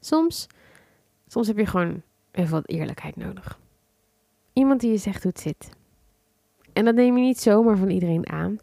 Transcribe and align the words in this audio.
Soms, 0.00 0.46
soms 1.26 1.46
heb 1.46 1.58
je 1.58 1.66
gewoon 1.66 2.02
even 2.30 2.52
wat 2.52 2.68
eerlijkheid 2.68 3.16
nodig. 3.16 3.58
Iemand 4.52 4.80
die 4.80 4.90
je 4.90 4.96
zegt 4.96 5.22
hoe 5.22 5.32
het 5.32 5.40
zit. 5.40 5.70
En 6.72 6.84
dat 6.84 6.94
neem 6.94 7.16
je 7.16 7.22
niet 7.22 7.40
zomaar 7.40 7.76
van 7.76 7.90
iedereen 7.90 8.28
aan. 8.28 8.56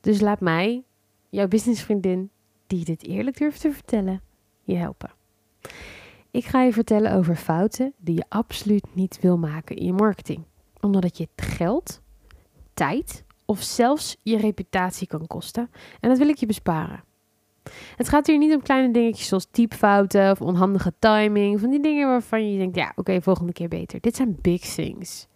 Dus 0.00 0.20
laat 0.20 0.40
mij, 0.40 0.84
jouw 1.28 1.48
businessvriendin, 1.48 2.30
die 2.66 2.84
dit 2.84 3.06
eerlijk 3.06 3.38
durft 3.38 3.60
te 3.60 3.72
vertellen, 3.72 4.22
je 4.62 4.76
helpen. 4.76 5.10
Ik 6.30 6.44
ga 6.44 6.62
je 6.62 6.72
vertellen 6.72 7.12
over 7.12 7.36
fouten 7.36 7.92
die 7.96 8.14
je 8.14 8.24
absoluut 8.28 8.94
niet 8.94 9.20
wil 9.20 9.38
maken 9.38 9.76
in 9.76 9.86
je 9.86 9.92
marketing. 9.92 10.44
Omdat 10.80 11.02
het 11.02 11.18
je 11.18 11.28
geld, 11.36 12.00
tijd 12.74 13.24
of 13.44 13.62
zelfs 13.62 14.16
je 14.22 14.36
reputatie 14.36 15.06
kan 15.06 15.26
kosten. 15.26 15.70
En 16.00 16.08
dat 16.08 16.18
wil 16.18 16.28
ik 16.28 16.36
je 16.36 16.46
besparen. 16.46 17.04
Het 17.96 18.08
gaat 18.08 18.26
hier 18.26 18.38
niet 18.38 18.54
om 18.54 18.62
kleine 18.62 18.92
dingetjes 18.92 19.28
zoals 19.28 19.46
typfouten 19.50 20.30
of 20.30 20.40
onhandige 20.40 20.92
timing. 20.98 21.60
Van 21.60 21.70
die 21.70 21.80
dingen 21.80 22.08
waarvan 22.08 22.52
je 22.52 22.58
denkt, 22.58 22.76
ja, 22.76 22.92
oké, 22.96 23.22
volgende 23.22 23.52
keer 23.52 23.68
beter. 23.68 24.00
Dit 24.00 24.16
zijn 24.16 24.38
big 24.40 24.60
things. 24.60 25.26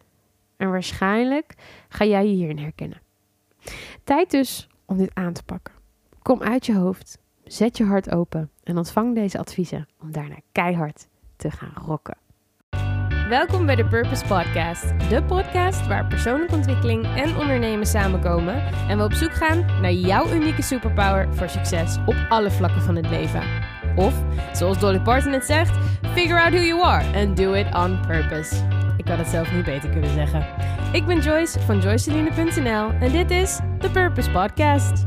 En 0.57 0.71
waarschijnlijk 0.71 1.55
ga 1.89 2.05
jij 2.05 2.27
je 2.27 2.35
hierin 2.35 2.59
herkennen. 2.59 3.01
Tijd 4.05 4.31
dus 4.31 4.69
om 4.85 4.97
dit 4.97 5.11
aan 5.15 5.33
te 5.33 5.43
pakken. 5.45 5.75
Kom 6.23 6.43
uit 6.43 6.67
je 6.67 6.75
hoofd, 6.75 7.19
zet 7.45 7.77
je 7.77 7.85
hart 7.85 8.11
open 8.11 8.51
en 8.63 8.77
ontvang 8.77 9.15
deze 9.15 9.39
adviezen 9.39 9.89
om 10.01 10.13
daarna 10.13 10.37
keihard 10.53 11.09
te 11.37 11.51
gaan 11.51 11.73
rocken. 11.87 12.17
Welkom 13.29 13.67
bij 13.67 13.77
de 13.77 13.87
Purpose 13.87 14.25
Podcast, 14.25 15.09
de 15.09 15.23
podcast 15.23 15.87
waar 15.87 16.07
persoonlijke 16.07 16.55
ontwikkeling 16.55 17.05
en 17.17 17.37
ondernemen 17.37 17.87
samenkomen 17.87 18.63
en 18.89 18.99
we 18.99 19.05
op 19.05 19.13
zoek 19.13 19.33
gaan 19.33 19.81
naar 19.81 19.93
jouw 19.93 20.33
unieke 20.33 20.63
superpower 20.63 21.35
voor 21.35 21.49
succes 21.49 21.97
op 22.07 22.27
alle 22.29 22.51
vlakken 22.51 22.83
van 22.83 22.97
het 22.97 23.11
leven. 23.11 23.43
Of, 23.97 24.15
zoals 24.53 24.79
Dolly 24.79 25.01
Parton 25.01 25.33
het 25.33 25.45
zegt, 25.45 25.77
figure 26.13 26.41
out 26.41 26.53
who 26.53 26.63
you 26.63 26.83
are 26.83 27.19
and 27.19 27.37
do 27.37 27.53
it 27.53 27.75
on 27.75 28.01
purpose. 28.07 28.55
Ik 28.97 29.09
had 29.09 29.19
het 29.19 29.29
zelf 29.29 29.53
niet 29.53 29.65
beter 29.65 29.91
kunnen 29.91 30.11
zeggen. 30.11 30.47
Ik 30.93 31.07
ben 31.07 31.21
Joyce 31.21 31.61
van 31.61 31.81
joyceline.nl 31.81 32.91
en 32.91 33.13
dit 33.13 33.31
is 33.31 33.59
de 33.79 33.91
Purpose 33.91 34.31
Podcast. 34.31 35.07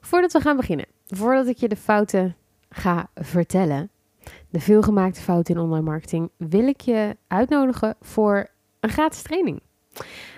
Voordat 0.00 0.32
we 0.32 0.40
gaan 0.40 0.56
beginnen, 0.56 0.86
voordat 1.06 1.46
ik 1.46 1.56
je 1.56 1.68
de 1.68 1.76
fouten 1.76 2.36
ga 2.68 3.08
vertellen, 3.14 3.90
de 4.50 4.60
veelgemaakte 4.60 5.20
fouten 5.20 5.54
in 5.54 5.60
online 5.60 5.84
marketing, 5.84 6.30
wil 6.36 6.66
ik 6.66 6.80
je 6.80 7.16
uitnodigen 7.26 7.96
voor 8.00 8.48
een 8.80 8.90
gratis 8.90 9.22
training. 9.22 9.60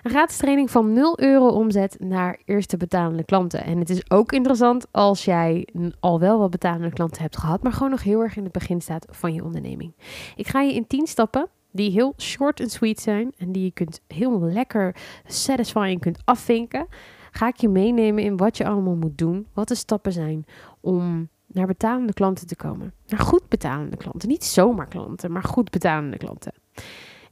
Een 0.03 0.11
gratis 0.11 0.37
training 0.37 0.71
van 0.71 0.93
0 0.93 1.21
euro 1.21 1.49
omzet 1.49 1.97
naar 1.99 2.41
eerste 2.45 2.77
betalende 2.77 3.25
klanten. 3.25 3.65
En 3.65 3.79
het 3.79 3.91
is 3.91 4.11
ook 4.11 4.33
interessant 4.33 4.87
als 4.91 5.25
jij 5.25 5.69
al 6.01 6.21
wel 6.21 6.39
wat 6.39 6.51
betalende 6.51 6.93
klanten 6.93 7.23
hebt 7.23 7.37
gehad, 7.37 7.63
maar 7.63 7.73
gewoon 7.73 7.91
nog 7.91 8.03
heel 8.03 8.21
erg 8.21 8.37
in 8.37 8.43
het 8.43 8.53
begin 8.53 8.81
staat 8.81 9.07
van 9.11 9.35
je 9.35 9.45
onderneming. 9.45 9.93
Ik 10.37 10.49
ga 10.49 10.61
je 10.61 10.75
in 10.75 10.87
10 10.87 11.07
stappen 11.07 11.49
die 11.71 11.91
heel 11.91 12.15
short 12.17 12.61
en 12.61 12.71
sweet 12.71 13.01
zijn 13.01 13.33
en 13.39 13.53
die 13.53 13.65
je 13.65 13.71
kunt 13.71 14.01
heel 14.07 14.41
lekker 14.41 14.97
satisfying 15.27 16.01
kunt 16.01 16.19
afvinken, 16.25 16.87
ga 17.31 17.49
ik 17.49 17.57
je 17.57 17.69
meenemen 17.69 18.25
in 18.25 18.37
wat 18.37 18.57
je 18.57 18.67
allemaal 18.67 18.97
moet 18.97 19.19
doen, 19.19 19.47
wat 19.55 19.69
de 19.69 19.75
stappen 19.75 20.13
zijn 20.13 20.45
om 20.81 21.29
naar 21.53 21.67
betalende 21.67 22.13
klanten 22.13 22.47
te 22.47 22.57
komen. 22.57 22.93
Naar 23.07 23.21
goed 23.21 23.49
betalende 23.49 23.97
klanten, 23.97 24.29
niet 24.29 24.45
zomaar 24.45 24.89
klanten, 24.89 25.33
maar 25.33 25.45
goed 25.45 25.71
betalende 25.71 26.17
klanten. 26.17 26.53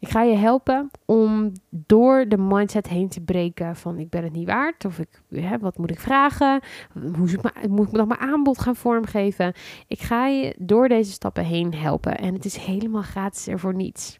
Ik 0.01 0.09
ga 0.09 0.23
je 0.23 0.37
helpen 0.37 0.91
om 1.05 1.53
door 1.71 2.29
de 2.29 2.39
mindset 2.39 2.89
heen 2.89 3.09
te 3.09 3.21
breken 3.21 3.77
van 3.77 3.99
ik 3.99 4.11
ben 4.11 4.25
het 4.25 4.33
niet 4.33 4.47
waard 4.47 4.85
of 4.85 4.99
ik, 4.99 5.23
hè, 5.31 5.59
wat 5.59 5.79
moet 5.79 5.91
ik 5.91 6.01
vragen? 6.01 6.61
Hoe 6.93 7.39
moet 7.69 7.87
ik 7.89 7.93
nog 7.93 8.07
mijn 8.07 8.21
aanbod 8.21 8.59
gaan 8.59 8.77
vormgeven? 8.77 9.53
Ik 9.87 10.01
ga 10.01 10.27
je 10.27 10.55
door 10.59 10.89
deze 10.89 11.13
stappen 11.13 11.45
heen 11.45 11.75
helpen 11.75 12.19
en 12.19 12.35
het 12.35 12.45
is 12.45 12.57
helemaal 12.57 13.03
gratis 13.03 13.47
er 13.47 13.59
voor 13.59 13.75
niets. 13.75 14.19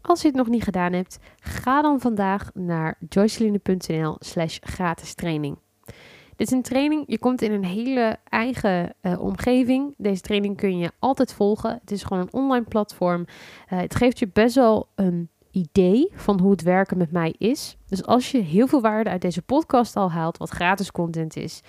Als 0.00 0.20
je 0.20 0.28
het 0.28 0.36
nog 0.36 0.48
niet 0.48 0.62
gedaan 0.62 0.92
hebt, 0.92 1.18
ga 1.40 1.82
dan 1.82 2.00
vandaag 2.00 2.50
naar 2.54 2.98
joyceline.nl 3.08 4.16
slash 4.18 4.58
gratis 4.60 5.14
training. 5.14 5.58
Dit 6.36 6.46
is 6.46 6.52
een 6.52 6.62
training, 6.62 7.04
je 7.06 7.18
komt 7.18 7.42
in 7.42 7.52
een 7.52 7.64
hele 7.64 8.18
eigen 8.28 8.94
uh, 9.02 9.20
omgeving. 9.20 9.94
Deze 9.96 10.20
training 10.20 10.56
kun 10.56 10.78
je 10.78 10.90
altijd 10.98 11.32
volgen. 11.32 11.78
Het 11.80 11.90
is 11.90 12.02
gewoon 12.02 12.22
een 12.22 12.32
online 12.32 12.64
platform. 12.64 13.20
Uh, 13.20 13.78
het 13.78 13.94
geeft 13.94 14.18
je 14.18 14.28
best 14.32 14.54
wel 14.54 14.88
een 14.94 15.28
idee 15.50 16.12
van 16.14 16.40
hoe 16.40 16.50
het 16.50 16.62
werken 16.62 16.98
met 16.98 17.12
mij 17.12 17.34
is. 17.38 17.76
Dus 17.88 18.04
als 18.04 18.30
je 18.30 18.38
heel 18.38 18.66
veel 18.66 18.80
waarde 18.80 19.10
uit 19.10 19.20
deze 19.20 19.42
podcast 19.42 19.96
al 19.96 20.10
haalt, 20.10 20.36
wat 20.36 20.50
gratis 20.50 20.92
content 20.92 21.36
is, 21.36 21.62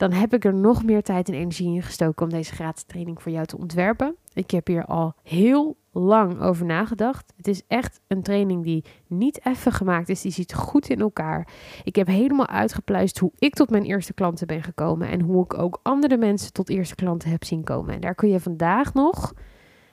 dan 0.00 0.12
heb 0.12 0.34
ik 0.34 0.44
er 0.44 0.54
nog 0.54 0.84
meer 0.84 1.02
tijd 1.02 1.28
en 1.28 1.34
energie 1.34 1.74
in 1.74 1.82
gestoken 1.82 2.24
om 2.24 2.32
deze 2.32 2.54
gratis 2.54 2.82
training 2.82 3.22
voor 3.22 3.32
jou 3.32 3.46
te 3.46 3.58
ontwerpen. 3.58 4.16
Ik 4.32 4.50
heb 4.50 4.66
hier 4.66 4.84
al 4.84 5.14
heel 5.22 5.76
lang 5.92 6.40
over 6.40 6.66
nagedacht. 6.66 7.32
Het 7.36 7.48
is 7.48 7.62
echt 7.68 8.00
een 8.06 8.22
training 8.22 8.64
die 8.64 8.84
niet 9.06 9.46
even 9.46 9.72
gemaakt 9.72 10.08
is. 10.08 10.20
Die 10.20 10.32
zit 10.32 10.54
goed 10.54 10.88
in 10.88 11.00
elkaar. 11.00 11.48
Ik 11.84 11.96
heb 11.96 12.06
helemaal 12.06 12.46
uitgepluist 12.46 13.18
hoe 13.18 13.32
ik 13.38 13.54
tot 13.54 13.70
mijn 13.70 13.84
eerste 13.84 14.12
klanten 14.12 14.46
ben 14.46 14.62
gekomen. 14.62 15.08
En 15.08 15.20
hoe 15.20 15.44
ik 15.44 15.58
ook 15.58 15.80
andere 15.82 16.16
mensen 16.16 16.52
tot 16.52 16.68
eerste 16.68 16.94
klanten 16.94 17.30
heb 17.30 17.44
zien 17.44 17.64
komen. 17.64 17.94
En 17.94 18.00
daar 18.00 18.14
kun 18.14 18.28
je 18.28 18.40
vandaag 18.40 18.94
nog 18.94 19.32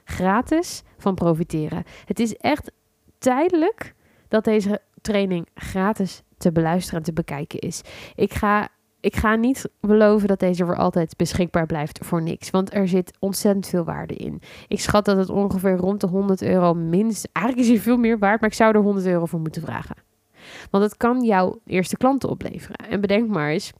gratis 0.04 0.84
van 0.98 1.16
profiteren. 1.16 1.84
Het 2.06 2.20
is 2.20 2.36
echt 2.36 2.72
tijdelijk 3.18 3.94
dat 4.28 4.44
deze 4.44 4.82
training 5.02 5.48
gratis 5.54 6.24
te 6.38 6.52
beluisteren 6.52 7.00
en 7.00 7.06
te 7.06 7.14
bekijken 7.14 7.60
is. 7.60 7.82
Ik 8.16 8.34
ga 8.34 8.70
ik 9.08 9.16
ga 9.16 9.36
niet 9.36 9.70
beloven 9.80 10.28
dat 10.28 10.40
deze 10.40 10.66
voor 10.66 10.76
altijd 10.76 11.16
beschikbaar 11.18 11.66
blijft 11.66 12.00
voor 12.06 12.22
niks. 12.22 12.50
Want 12.50 12.74
er 12.74 12.88
zit 12.88 13.18
ontzettend 13.20 13.68
veel 13.68 13.84
waarde 13.84 14.14
in. 14.14 14.42
Ik 14.68 14.80
schat 14.80 15.06
dat 15.06 15.18
het 15.18 15.30
ongeveer 15.30 15.76
rond 15.76 16.02
de 16.02 16.08
100 16.08 16.42
euro 16.42 16.74
minst. 16.74 17.30
Eigenlijk 17.32 17.68
is 17.68 17.74
hij 17.74 17.84
veel 17.84 17.98
meer 17.98 18.20
waard, 18.20 18.42
maar 18.42 18.50
ik 18.50 18.56
zou 18.56 18.76
er 18.76 18.82
100 18.82 19.06
euro 19.06 19.26
voor 19.26 19.40
moeten 19.40 19.62
vragen. 19.62 19.96
Want 20.72 20.84
het 20.84 20.98
kan 20.98 21.24
jouw 21.24 21.60
eerste 21.66 21.98
klanten 21.98 22.30
opleveren. 22.30 22.76
En 22.90 23.02
bedenk 23.02 23.28
maar 23.30 23.50
eens. 23.50 23.72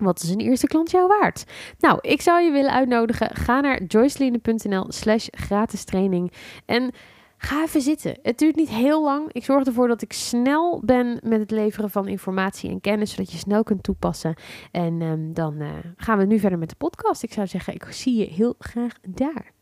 Wat 0.00 0.22
is 0.22 0.30
een 0.30 0.40
eerste 0.40 0.66
klant 0.66 0.90
jou 0.90 1.06
waard? 1.06 1.44
Nou, 1.78 1.98
ik 2.00 2.22
zou 2.22 2.42
je 2.42 2.50
willen 2.50 2.72
uitnodigen. 2.72 3.36
Ga 3.36 3.60
naar 3.60 3.82
joyceline.nl 3.82 4.84
slash 4.88 5.26
gratis 5.30 5.84
training. 5.84 6.32
En 6.64 6.90
Ga 7.38 7.62
even 7.62 7.80
zitten. 7.80 8.18
Het 8.22 8.38
duurt 8.38 8.56
niet 8.56 8.68
heel 8.68 9.02
lang. 9.02 9.32
Ik 9.32 9.44
zorg 9.44 9.66
ervoor 9.66 9.88
dat 9.88 10.02
ik 10.02 10.12
snel 10.12 10.82
ben 10.84 11.20
met 11.22 11.40
het 11.40 11.50
leveren 11.50 11.90
van 11.90 12.08
informatie 12.08 12.70
en 12.70 12.80
kennis, 12.80 13.10
zodat 13.10 13.32
je 13.32 13.38
snel 13.38 13.62
kunt 13.62 13.82
toepassen. 13.82 14.34
En 14.70 15.02
um, 15.02 15.34
dan 15.34 15.60
uh, 15.60 15.70
gaan 15.96 16.18
we 16.18 16.24
nu 16.24 16.38
verder 16.38 16.58
met 16.58 16.68
de 16.68 16.76
podcast. 16.76 17.22
Ik 17.22 17.32
zou 17.32 17.46
zeggen, 17.46 17.74
ik 17.74 17.84
zie 17.84 18.16
je 18.16 18.24
heel 18.24 18.54
graag 18.58 18.92
daar. 19.08 19.52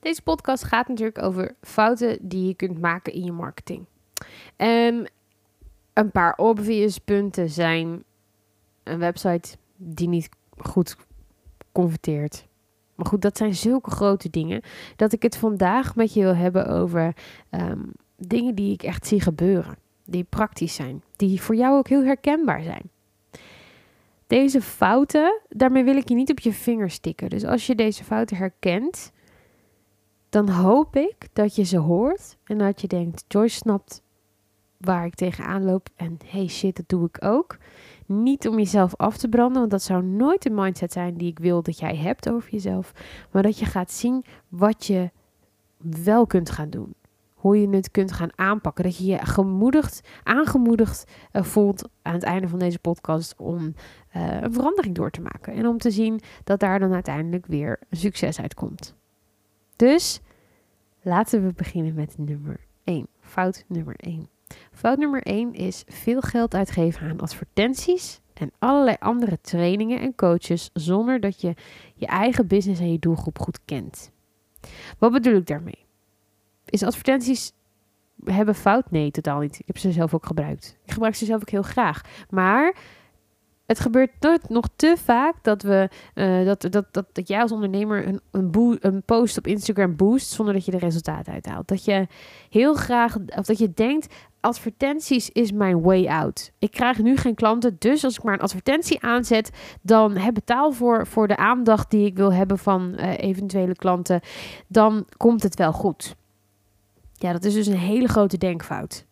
Deze 0.00 0.22
podcast 0.22 0.64
gaat 0.64 0.88
natuurlijk 0.88 1.22
over 1.22 1.54
fouten 1.60 2.18
die 2.20 2.46
je 2.46 2.54
kunt 2.54 2.80
maken 2.80 3.12
in 3.12 3.24
je 3.24 3.32
marketing. 3.32 3.86
En 4.56 5.10
een 5.92 6.10
paar 6.10 6.34
obvious 6.36 6.98
punten 6.98 7.50
zijn 7.50 8.04
een 8.82 8.98
website 8.98 9.56
die 9.76 10.08
niet 10.08 10.28
goed 10.56 10.96
converteert 11.72 12.46
maar 13.02 13.10
goed, 13.10 13.22
dat 13.22 13.36
zijn 13.36 13.54
zulke 13.54 13.90
grote 13.90 14.30
dingen 14.30 14.62
dat 14.96 15.12
ik 15.12 15.22
het 15.22 15.36
vandaag 15.36 15.96
met 15.96 16.14
je 16.14 16.20
wil 16.20 16.34
hebben 16.34 16.66
over 16.66 17.16
ehm, 17.50 17.80
dingen 18.16 18.54
die 18.54 18.72
ik 18.72 18.82
echt 18.82 19.06
zie 19.06 19.20
gebeuren. 19.20 19.76
Die 20.04 20.24
praktisch 20.24 20.74
zijn, 20.74 21.02
die 21.16 21.40
voor 21.40 21.54
jou 21.54 21.76
ook 21.76 21.88
heel 21.88 22.04
herkenbaar 22.04 22.62
zijn. 22.62 22.90
Deze 24.26 24.60
fouten, 24.60 25.40
daarmee 25.48 25.84
wil 25.84 25.96
ik 25.96 26.08
je 26.08 26.14
niet 26.14 26.30
op 26.30 26.38
je 26.38 26.52
vingers 26.52 26.94
stikken. 26.94 27.28
Dus 27.28 27.44
als 27.44 27.66
je 27.66 27.74
deze 27.74 28.04
fouten 28.04 28.36
herkent, 28.36 29.12
dan 30.28 30.48
hoop 30.48 30.96
ik 30.96 31.28
dat 31.32 31.56
je 31.56 31.62
ze 31.64 31.78
hoort 31.78 32.36
en 32.44 32.58
dat 32.58 32.80
je 32.80 32.86
denkt: 32.86 33.24
Joyce 33.28 33.56
snapt 33.56 34.02
waar 34.84 35.06
ik 35.06 35.14
tegenaan 35.14 35.64
loop 35.64 35.88
en 35.96 36.18
hey 36.26 36.46
shit, 36.46 36.76
dat 36.76 36.88
doe 36.88 37.06
ik 37.06 37.24
ook. 37.24 37.56
Niet 38.06 38.48
om 38.48 38.58
jezelf 38.58 38.96
af 38.96 39.16
te 39.16 39.28
branden, 39.28 39.58
want 39.58 39.70
dat 39.70 39.82
zou 39.82 40.04
nooit 40.04 40.42
de 40.42 40.50
mindset 40.50 40.92
zijn 40.92 41.14
die 41.14 41.30
ik 41.30 41.38
wil 41.38 41.62
dat 41.62 41.78
jij 41.78 41.96
hebt 41.96 42.30
over 42.30 42.50
jezelf. 42.50 42.92
Maar 43.30 43.42
dat 43.42 43.58
je 43.58 43.64
gaat 43.64 43.92
zien 43.92 44.24
wat 44.48 44.86
je 44.86 45.10
wel 46.04 46.26
kunt 46.26 46.50
gaan 46.50 46.70
doen. 46.70 46.94
Hoe 47.34 47.60
je 47.60 47.68
het 47.68 47.90
kunt 47.90 48.12
gaan 48.12 48.38
aanpakken. 48.38 48.84
Dat 48.84 48.96
je 48.96 49.04
je 49.04 49.26
gemoedigd, 49.26 50.08
aangemoedigd 50.22 51.12
uh, 51.32 51.42
voelt 51.42 51.88
aan 52.02 52.14
het 52.14 52.22
einde 52.22 52.48
van 52.48 52.58
deze 52.58 52.78
podcast 52.78 53.34
om 53.36 53.74
uh, 54.16 54.40
een 54.40 54.52
verandering 54.52 54.94
door 54.94 55.10
te 55.10 55.20
maken. 55.20 55.54
En 55.54 55.66
om 55.66 55.78
te 55.78 55.90
zien 55.90 56.20
dat 56.44 56.60
daar 56.60 56.78
dan 56.78 56.92
uiteindelijk 56.92 57.46
weer 57.46 57.78
succes 57.90 58.40
uitkomt. 58.40 58.94
Dus 59.76 60.20
laten 61.02 61.46
we 61.46 61.52
beginnen 61.52 61.94
met 61.94 62.14
nummer 62.18 62.60
1. 62.84 63.06
Fout 63.20 63.64
nummer 63.68 63.94
1. 63.96 64.31
Fout 64.72 64.98
nummer 64.98 65.22
1 65.22 65.54
is 65.54 65.84
veel 65.86 66.20
geld 66.20 66.54
uitgeven 66.54 67.08
aan 67.08 67.20
advertenties 67.20 68.20
en 68.34 68.52
allerlei 68.58 68.96
andere 68.98 69.40
trainingen 69.40 70.00
en 70.00 70.14
coaches 70.14 70.70
zonder 70.72 71.20
dat 71.20 71.40
je 71.40 71.54
je 71.94 72.06
eigen 72.06 72.46
business 72.46 72.80
en 72.80 72.92
je 72.92 72.98
doelgroep 72.98 73.38
goed 73.38 73.58
kent. 73.64 74.10
Wat 74.98 75.12
bedoel 75.12 75.34
ik 75.34 75.46
daarmee? 75.46 75.86
Is 76.64 76.82
advertenties 76.82 77.52
hebben 78.24 78.54
fout? 78.54 78.90
Nee, 78.90 79.10
totaal 79.10 79.40
niet. 79.40 79.58
Ik 79.58 79.66
heb 79.66 79.78
ze 79.78 79.92
zelf 79.92 80.14
ook 80.14 80.26
gebruikt. 80.26 80.76
Ik 80.84 80.92
gebruik 80.92 81.14
ze 81.14 81.24
zelf 81.24 81.40
ook 81.40 81.50
heel 81.50 81.62
graag. 81.62 82.00
Maar 82.30 82.76
Het 83.72 83.80
gebeurt 83.80 84.48
nog 84.48 84.68
te 84.76 84.94
vaak 85.04 85.34
dat, 85.42 85.62
we, 85.62 85.88
uh, 86.14 86.46
dat, 86.46 86.60
dat, 86.70 86.86
dat, 86.90 87.06
dat 87.12 87.28
jij 87.28 87.40
als 87.40 87.52
ondernemer 87.52 88.06
een, 88.06 88.20
een, 88.30 88.78
een 88.80 89.02
post 89.02 89.38
op 89.38 89.46
Instagram 89.46 89.96
boost 89.96 90.30
zonder 90.30 90.54
dat 90.54 90.64
je 90.64 90.70
de 90.70 90.78
resultaten 90.78 91.32
uithaalt. 91.32 91.68
Dat 91.68 91.84
je 91.84 92.06
heel 92.50 92.74
graag, 92.74 93.16
of 93.36 93.46
dat 93.46 93.58
je 93.58 93.72
denkt, 93.74 94.14
advertenties 94.40 95.30
is 95.30 95.52
mijn 95.52 95.82
way 95.82 96.06
out. 96.06 96.52
Ik 96.58 96.70
krijg 96.70 96.98
nu 96.98 97.16
geen 97.16 97.34
klanten, 97.34 97.76
dus 97.78 98.04
als 98.04 98.16
ik 98.16 98.22
maar 98.22 98.34
een 98.34 98.40
advertentie 98.40 99.02
aanzet, 99.02 99.50
dan 99.82 100.16
heb 100.16 100.34
betaal 100.34 100.72
voor, 100.72 101.06
voor 101.06 101.28
de 101.28 101.36
aandacht 101.36 101.90
die 101.90 102.06
ik 102.06 102.16
wil 102.16 102.32
hebben 102.32 102.58
van 102.58 102.94
uh, 102.96 103.18
eventuele 103.18 103.74
klanten, 103.74 104.20
dan 104.66 105.06
komt 105.16 105.42
het 105.42 105.54
wel 105.56 105.72
goed. 105.72 106.14
Ja, 107.14 107.32
dat 107.32 107.44
is 107.44 107.54
dus 107.54 107.66
een 107.66 107.76
hele 107.76 108.08
grote 108.08 108.38
denkfout. 108.38 109.06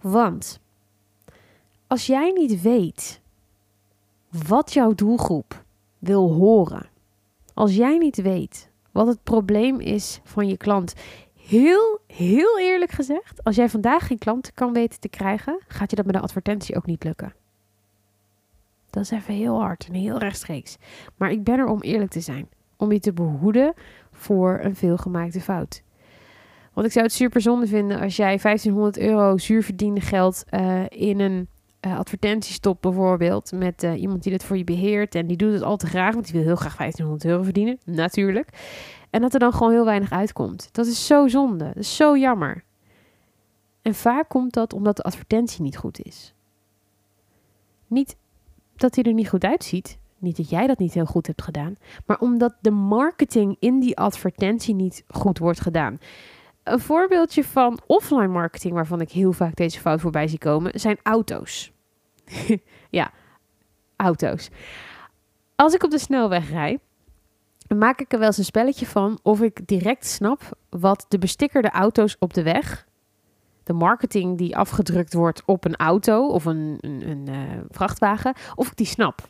Want 0.00 0.60
als 1.86 2.06
jij 2.06 2.30
niet 2.30 2.62
weet 2.62 3.20
wat 4.46 4.72
jouw 4.72 4.94
doelgroep 4.94 5.64
wil 5.98 6.32
horen, 6.32 6.88
als 7.54 7.74
jij 7.74 7.98
niet 7.98 8.22
weet 8.22 8.70
wat 8.92 9.06
het 9.06 9.22
probleem 9.22 9.80
is 9.80 10.20
van 10.24 10.48
je 10.48 10.56
klant, 10.56 10.94
heel, 11.34 12.00
heel 12.06 12.58
eerlijk 12.58 12.90
gezegd, 12.90 13.44
als 13.44 13.56
jij 13.56 13.68
vandaag 13.68 14.06
geen 14.06 14.18
klanten 14.18 14.54
kan 14.54 14.72
weten 14.72 15.00
te 15.00 15.08
krijgen, 15.08 15.60
gaat 15.68 15.90
je 15.90 15.96
dat 15.96 16.06
met 16.06 16.14
een 16.14 16.20
advertentie 16.20 16.76
ook 16.76 16.86
niet 16.86 17.04
lukken. 17.04 17.34
Dat 18.90 19.02
is 19.02 19.10
even 19.10 19.34
heel 19.34 19.60
hard 19.60 19.86
en 19.86 19.94
heel 19.94 20.18
rechtstreeks. 20.18 20.76
Maar 21.16 21.30
ik 21.30 21.44
ben 21.44 21.58
er 21.58 21.66
om 21.66 21.80
eerlijk 21.80 22.10
te 22.10 22.20
zijn. 22.20 22.48
Om 22.76 22.92
je 22.92 23.00
te 23.00 23.12
behoeden 23.12 23.74
voor 24.12 24.58
een 24.62 24.76
veelgemaakte 24.76 25.40
fout. 25.40 25.82
Want 26.72 26.86
ik 26.86 26.92
zou 26.92 27.04
het 27.04 27.14
super 27.14 27.40
zonde 27.40 27.66
vinden 27.66 28.00
als 28.00 28.16
jij 28.16 28.38
1500 28.38 28.98
euro 28.98 29.38
zuurverdiende 29.38 30.00
geld 30.00 30.44
uh, 30.50 30.84
in 30.88 31.20
een 31.20 31.48
uh, 31.86 31.98
advertentie 31.98 32.52
stopt, 32.52 32.80
bijvoorbeeld, 32.80 33.52
met 33.52 33.82
uh, 33.82 34.00
iemand 34.00 34.22
die 34.22 34.32
dat 34.32 34.44
voor 34.44 34.56
je 34.56 34.64
beheert. 34.64 35.14
En 35.14 35.26
die 35.26 35.36
doet 35.36 35.52
het 35.52 35.62
al 35.62 35.76
te 35.76 35.86
graag, 35.86 36.14
want 36.14 36.24
die 36.24 36.34
wil 36.34 36.42
heel 36.42 36.56
graag 36.56 36.76
1500 36.76 37.30
euro 37.30 37.42
verdienen, 37.42 37.78
natuurlijk. 37.84 38.48
En 39.10 39.20
dat 39.20 39.34
er 39.34 39.40
dan 39.40 39.52
gewoon 39.52 39.72
heel 39.72 39.84
weinig 39.84 40.10
uitkomt. 40.10 40.68
Dat 40.72 40.86
is 40.86 41.06
zo 41.06 41.28
zonde. 41.28 41.64
Dat 41.64 41.76
is 41.76 41.96
zo 41.96 42.16
jammer. 42.16 42.64
En 43.82 43.94
vaak 43.94 44.28
komt 44.28 44.52
dat 44.52 44.72
omdat 44.72 44.96
de 44.96 45.02
advertentie 45.02 45.62
niet 45.62 45.76
goed 45.76 46.02
is. 46.02 46.34
Niet 47.86 48.16
dat 48.76 48.94
hij 48.94 49.04
er 49.04 49.12
niet 49.12 49.28
goed 49.28 49.44
uitziet. 49.44 49.98
Niet 50.18 50.36
dat 50.36 50.50
jij 50.50 50.66
dat 50.66 50.78
niet 50.78 50.94
heel 50.94 51.04
goed 51.04 51.26
hebt 51.26 51.42
gedaan. 51.42 51.76
Maar 52.06 52.18
omdat 52.18 52.54
de 52.60 52.70
marketing 52.70 53.56
in 53.58 53.80
die 53.80 53.96
advertentie 53.96 54.74
niet 54.74 55.04
goed 55.08 55.38
wordt 55.38 55.60
gedaan. 55.60 55.98
Een 56.72 56.80
voorbeeldje 56.80 57.44
van 57.44 57.80
offline 57.86 58.28
marketing 58.28 58.74
waarvan 58.74 59.00
ik 59.00 59.10
heel 59.10 59.32
vaak 59.32 59.56
deze 59.56 59.80
fout 59.80 60.00
voorbij 60.00 60.28
zie 60.28 60.38
komen, 60.38 60.80
zijn 60.80 60.98
auto's. 61.02 61.72
ja, 62.90 63.10
auto's. 63.96 64.48
Als 65.54 65.74
ik 65.74 65.82
op 65.82 65.90
de 65.90 65.98
snelweg 65.98 66.50
rijd, 66.50 66.80
maak 67.76 68.00
ik 68.00 68.12
er 68.12 68.18
wel 68.18 68.26
eens 68.26 68.38
een 68.38 68.44
spelletje 68.44 68.86
van 68.86 69.18
of 69.22 69.40
ik 69.40 69.66
direct 69.66 70.06
snap 70.06 70.58
wat 70.68 71.06
de 71.08 71.18
bestickerde 71.18 71.70
auto's 71.70 72.16
op 72.18 72.34
de 72.34 72.42
weg, 72.42 72.86
de 73.64 73.72
marketing 73.72 74.38
die 74.38 74.56
afgedrukt 74.56 75.12
wordt 75.12 75.42
op 75.44 75.64
een 75.64 75.76
auto 75.76 76.26
of 76.26 76.44
een, 76.44 76.78
een, 76.80 77.08
een 77.08 77.28
uh, 77.28 77.40
vrachtwagen, 77.70 78.34
of 78.54 78.66
ik 78.66 78.76
die 78.76 78.86
snap. 78.86 79.28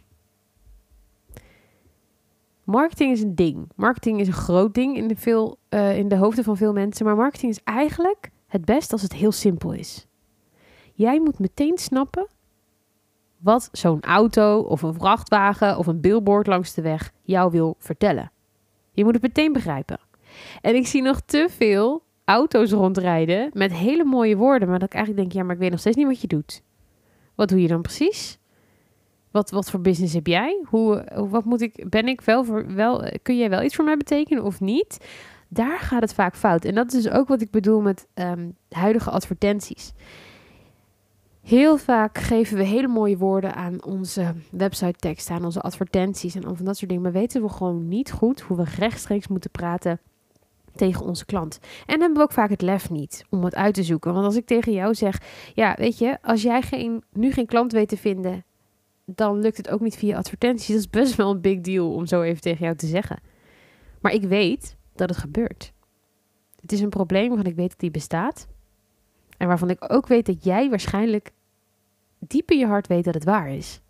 Marketing 2.70 3.12
is 3.12 3.22
een 3.22 3.34
ding. 3.34 3.68
Marketing 3.76 4.20
is 4.20 4.26
een 4.26 4.32
groot 4.32 4.74
ding 4.74 4.96
in 4.96 5.08
de, 5.08 5.16
veel, 5.16 5.58
uh, 5.70 5.98
in 5.98 6.08
de 6.08 6.16
hoofden 6.16 6.44
van 6.44 6.56
veel 6.56 6.72
mensen. 6.72 7.06
Maar 7.06 7.16
marketing 7.16 7.52
is 7.52 7.60
eigenlijk 7.64 8.30
het 8.46 8.64
best 8.64 8.92
als 8.92 9.02
het 9.02 9.12
heel 9.12 9.32
simpel 9.32 9.72
is. 9.72 10.06
Jij 10.94 11.20
moet 11.20 11.38
meteen 11.38 11.78
snappen 11.78 12.26
wat 13.38 13.68
zo'n 13.72 14.00
auto 14.00 14.60
of 14.60 14.82
een 14.82 14.94
vrachtwagen 14.94 15.78
of 15.78 15.86
een 15.86 16.00
billboard 16.00 16.46
langs 16.46 16.74
de 16.74 16.82
weg 16.82 17.12
jou 17.22 17.50
wil 17.50 17.76
vertellen. 17.78 18.30
Je 18.92 19.04
moet 19.04 19.14
het 19.14 19.22
meteen 19.22 19.52
begrijpen. 19.52 20.00
En 20.60 20.74
ik 20.74 20.86
zie 20.86 21.02
nog 21.02 21.20
te 21.20 21.46
veel 21.50 22.02
auto's 22.24 22.70
rondrijden 22.70 23.50
met 23.52 23.72
hele 23.72 24.04
mooie 24.04 24.36
woorden, 24.36 24.68
maar 24.68 24.78
dat 24.78 24.88
ik 24.88 24.94
eigenlijk 24.94 25.24
denk, 25.24 25.36
ja, 25.40 25.46
maar 25.46 25.54
ik 25.54 25.60
weet 25.60 25.70
nog 25.70 25.80
steeds 25.80 25.96
niet 25.96 26.06
wat 26.06 26.20
je 26.20 26.26
doet. 26.26 26.62
Wat 27.34 27.48
doe 27.48 27.62
je 27.62 27.68
dan 27.68 27.82
precies? 27.82 28.37
Wat, 29.30 29.50
wat 29.50 29.70
voor 29.70 29.80
business 29.80 30.14
heb 30.14 30.26
jij? 30.26 30.62
Hoe, 30.64 31.04
wat 31.30 31.44
moet 31.44 31.60
ik, 31.60 31.84
ben 31.90 32.08
ik 32.08 32.20
wel 32.20 32.44
voor, 32.44 32.74
wel, 32.74 33.10
kun 33.22 33.36
jij 33.36 33.50
wel 33.50 33.62
iets 33.62 33.74
voor 33.74 33.84
mij 33.84 33.96
betekenen 33.96 34.44
of 34.44 34.60
niet? 34.60 34.98
Daar 35.48 35.78
gaat 35.78 36.00
het 36.00 36.14
vaak 36.14 36.36
fout. 36.36 36.64
En 36.64 36.74
dat 36.74 36.92
is 36.92 37.02
dus 37.02 37.12
ook 37.12 37.28
wat 37.28 37.40
ik 37.40 37.50
bedoel 37.50 37.80
met 37.80 38.06
um, 38.14 38.56
huidige 38.68 39.10
advertenties. 39.10 39.92
Heel 41.42 41.76
vaak 41.76 42.18
geven 42.18 42.56
we 42.56 42.62
hele 42.62 42.88
mooie 42.88 43.16
woorden 43.16 43.54
aan 43.54 43.84
onze 43.84 44.34
website 44.50 44.98
tekst, 44.98 45.30
aan 45.30 45.44
onze 45.44 45.60
advertenties 45.60 46.34
en 46.34 46.44
al 46.44 46.54
van 46.54 46.64
dat 46.64 46.76
soort 46.76 46.88
dingen. 46.88 47.04
Maar 47.04 47.12
weten 47.12 47.42
we 47.42 47.48
gewoon 47.48 47.88
niet 47.88 48.12
goed 48.12 48.40
hoe 48.40 48.56
we 48.56 48.64
rechtstreeks 48.78 49.28
moeten 49.28 49.50
praten 49.50 50.00
tegen 50.74 51.04
onze 51.04 51.24
klant. 51.24 51.58
En 51.86 52.00
hebben 52.00 52.18
we 52.18 52.22
ook 52.22 52.32
vaak 52.32 52.50
het 52.50 52.62
lef 52.62 52.90
niet 52.90 53.24
om 53.30 53.44
het 53.44 53.54
uit 53.54 53.74
te 53.74 53.82
zoeken. 53.82 54.12
Want 54.12 54.24
als 54.24 54.36
ik 54.36 54.46
tegen 54.46 54.72
jou 54.72 54.94
zeg, 54.94 55.20
ja, 55.54 55.74
weet 55.78 55.98
je, 55.98 56.18
als 56.22 56.42
jij 56.42 56.62
geen, 56.62 57.02
nu 57.12 57.32
geen 57.32 57.46
klant 57.46 57.72
weet 57.72 57.88
te 57.88 57.96
vinden 57.96 58.44
dan 59.14 59.38
lukt 59.38 59.56
het 59.56 59.68
ook 59.68 59.80
niet 59.80 59.96
via 59.96 60.16
advertenties. 60.16 60.68
Dat 60.68 60.76
is 60.76 60.90
best 60.90 61.14
wel 61.14 61.30
een 61.30 61.40
big 61.40 61.60
deal 61.60 61.94
om 61.94 62.06
zo 62.06 62.22
even 62.22 62.40
tegen 62.40 62.64
jou 62.64 62.76
te 62.76 62.86
zeggen. 62.86 63.20
Maar 64.00 64.12
ik 64.12 64.22
weet 64.22 64.76
dat 64.94 65.08
het 65.08 65.18
gebeurt. 65.18 65.72
Het 66.60 66.72
is 66.72 66.80
een 66.80 66.88
probleem 66.88 67.28
waarvan 67.28 67.46
ik 67.46 67.56
weet 67.56 67.70
dat 67.70 67.78
die 67.78 67.90
bestaat. 67.90 68.48
En 69.36 69.48
waarvan 69.48 69.70
ik 69.70 69.92
ook 69.92 70.06
weet 70.06 70.26
dat 70.26 70.44
jij 70.44 70.70
waarschijnlijk 70.70 71.32
diep 72.18 72.50
in 72.50 72.58
je 72.58 72.66
hart 72.66 72.86
weet 72.86 73.04
dat 73.04 73.14
het 73.14 73.24
waar 73.24 73.50
is. 73.50 73.80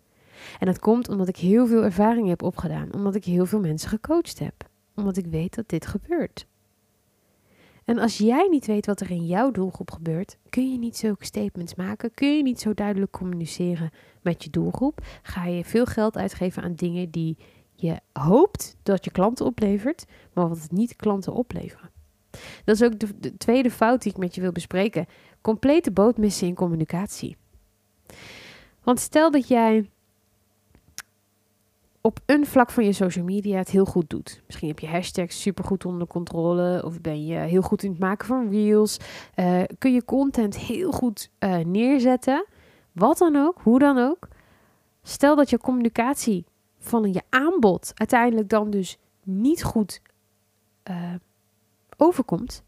En 0.59 0.65
dat 0.65 0.79
komt 0.79 1.09
omdat 1.09 1.27
ik 1.27 1.37
heel 1.37 1.67
veel 1.67 1.83
ervaring 1.83 2.27
heb 2.27 2.43
opgedaan. 2.43 2.93
Omdat 2.93 3.15
ik 3.15 3.25
heel 3.25 3.45
veel 3.45 3.59
mensen 3.59 3.89
gecoacht 3.89 4.39
heb. 4.39 4.53
Omdat 4.95 5.17
ik 5.17 5.25
weet 5.25 5.55
dat 5.55 5.69
dit 5.69 5.85
gebeurt. 5.85 6.47
En 7.89 7.97
als 7.97 8.17
jij 8.17 8.47
niet 8.47 8.65
weet 8.65 8.85
wat 8.85 8.99
er 8.99 9.11
in 9.11 9.25
jouw 9.25 9.51
doelgroep 9.51 9.91
gebeurt, 9.91 10.37
kun 10.49 10.71
je 10.71 10.77
niet 10.77 10.97
zulke 10.97 11.25
statements 11.25 11.75
maken, 11.75 12.13
kun 12.13 12.37
je 12.37 12.43
niet 12.43 12.59
zo 12.59 12.73
duidelijk 12.73 13.11
communiceren 13.11 13.89
met 14.21 14.43
je 14.43 14.49
doelgroep, 14.49 15.01
ga 15.21 15.45
je 15.45 15.63
veel 15.65 15.85
geld 15.85 16.17
uitgeven 16.17 16.63
aan 16.63 16.75
dingen 16.75 17.11
die 17.11 17.37
je 17.75 17.99
hoopt 18.13 18.77
dat 18.83 19.05
je 19.05 19.11
klanten 19.11 19.45
oplevert, 19.45 20.05
maar 20.33 20.49
wat 20.49 20.61
het 20.61 20.71
niet 20.71 20.95
klanten 20.95 21.33
opleveren. 21.33 21.89
Dat 22.65 22.75
is 22.75 22.83
ook 22.83 22.99
de, 22.99 23.19
de 23.19 23.37
tweede 23.37 23.71
fout 23.71 24.01
die 24.01 24.11
ik 24.11 24.17
met 24.17 24.35
je 24.35 24.41
wil 24.41 24.51
bespreken. 24.51 25.05
Complete 25.41 25.91
boot 25.91 26.17
missen 26.17 26.47
in 26.47 26.55
communicatie. 26.55 27.37
Want 28.83 28.99
stel 28.99 29.31
dat 29.31 29.47
jij 29.47 29.89
op 32.09 32.19
een 32.25 32.45
vlak 32.45 32.71
van 32.71 32.85
je 32.85 32.93
social 32.93 33.25
media 33.25 33.57
het 33.57 33.69
heel 33.69 33.85
goed 33.85 34.09
doet. 34.09 34.41
Misschien 34.45 34.67
heb 34.67 34.79
je 34.79 34.87
hashtags 34.87 35.41
super 35.41 35.63
goed 35.63 35.85
onder 35.85 36.07
controle. 36.07 36.83
Of 36.85 37.01
ben 37.01 37.25
je 37.25 37.35
heel 37.35 37.61
goed 37.61 37.83
in 37.83 37.89
het 37.89 37.99
maken 37.99 38.27
van 38.27 38.49
reels. 38.49 38.97
Uh, 39.35 39.61
kun 39.77 39.93
je 39.93 40.05
content 40.05 40.57
heel 40.57 40.91
goed 40.91 41.29
uh, 41.39 41.57
neerzetten. 41.57 42.45
Wat 42.91 43.17
dan 43.17 43.35
ook, 43.35 43.59
hoe 43.63 43.79
dan 43.79 43.97
ook. 43.97 44.27
Stel 45.03 45.35
dat 45.35 45.49
je 45.49 45.57
communicatie 45.57 46.45
van 46.79 47.13
je 47.13 47.21
aanbod 47.29 47.91
uiteindelijk 47.95 48.49
dan 48.49 48.69
dus 48.69 48.97
niet 49.23 49.63
goed 49.63 50.01
uh, 50.89 50.95
overkomt. 51.97 52.63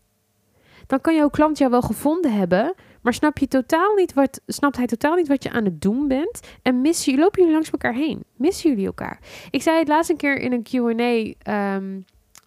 Dan 0.87 1.01
kan 1.01 1.15
jouw 1.15 1.29
klant 1.29 1.57
jou 1.57 1.71
wel 1.71 1.81
gevonden 1.81 2.33
hebben, 2.33 2.73
maar 3.01 3.13
snap 3.13 3.37
je 3.37 3.47
totaal 3.47 3.93
niet 3.93 4.13
wat, 4.13 4.41
snapt 4.47 4.77
hij 4.77 4.85
totaal 4.85 5.15
niet 5.15 5.27
wat 5.27 5.43
je 5.43 5.51
aan 5.51 5.65
het 5.65 5.81
doen 5.81 6.07
bent. 6.07 6.39
En 6.61 6.81
missen, 6.81 7.19
lopen 7.19 7.39
jullie 7.39 7.53
langs 7.53 7.71
elkaar 7.71 7.93
heen. 7.93 8.23
Missen 8.35 8.69
jullie 8.69 8.85
elkaar. 8.85 9.19
Ik 9.49 9.61
zei 9.61 9.77
het 9.79 9.87
laatst 9.87 10.09
een 10.09 10.17
keer 10.17 10.39
in 10.39 10.51
een 10.51 10.63
Q&A 10.63 11.75
um, 11.75 12.05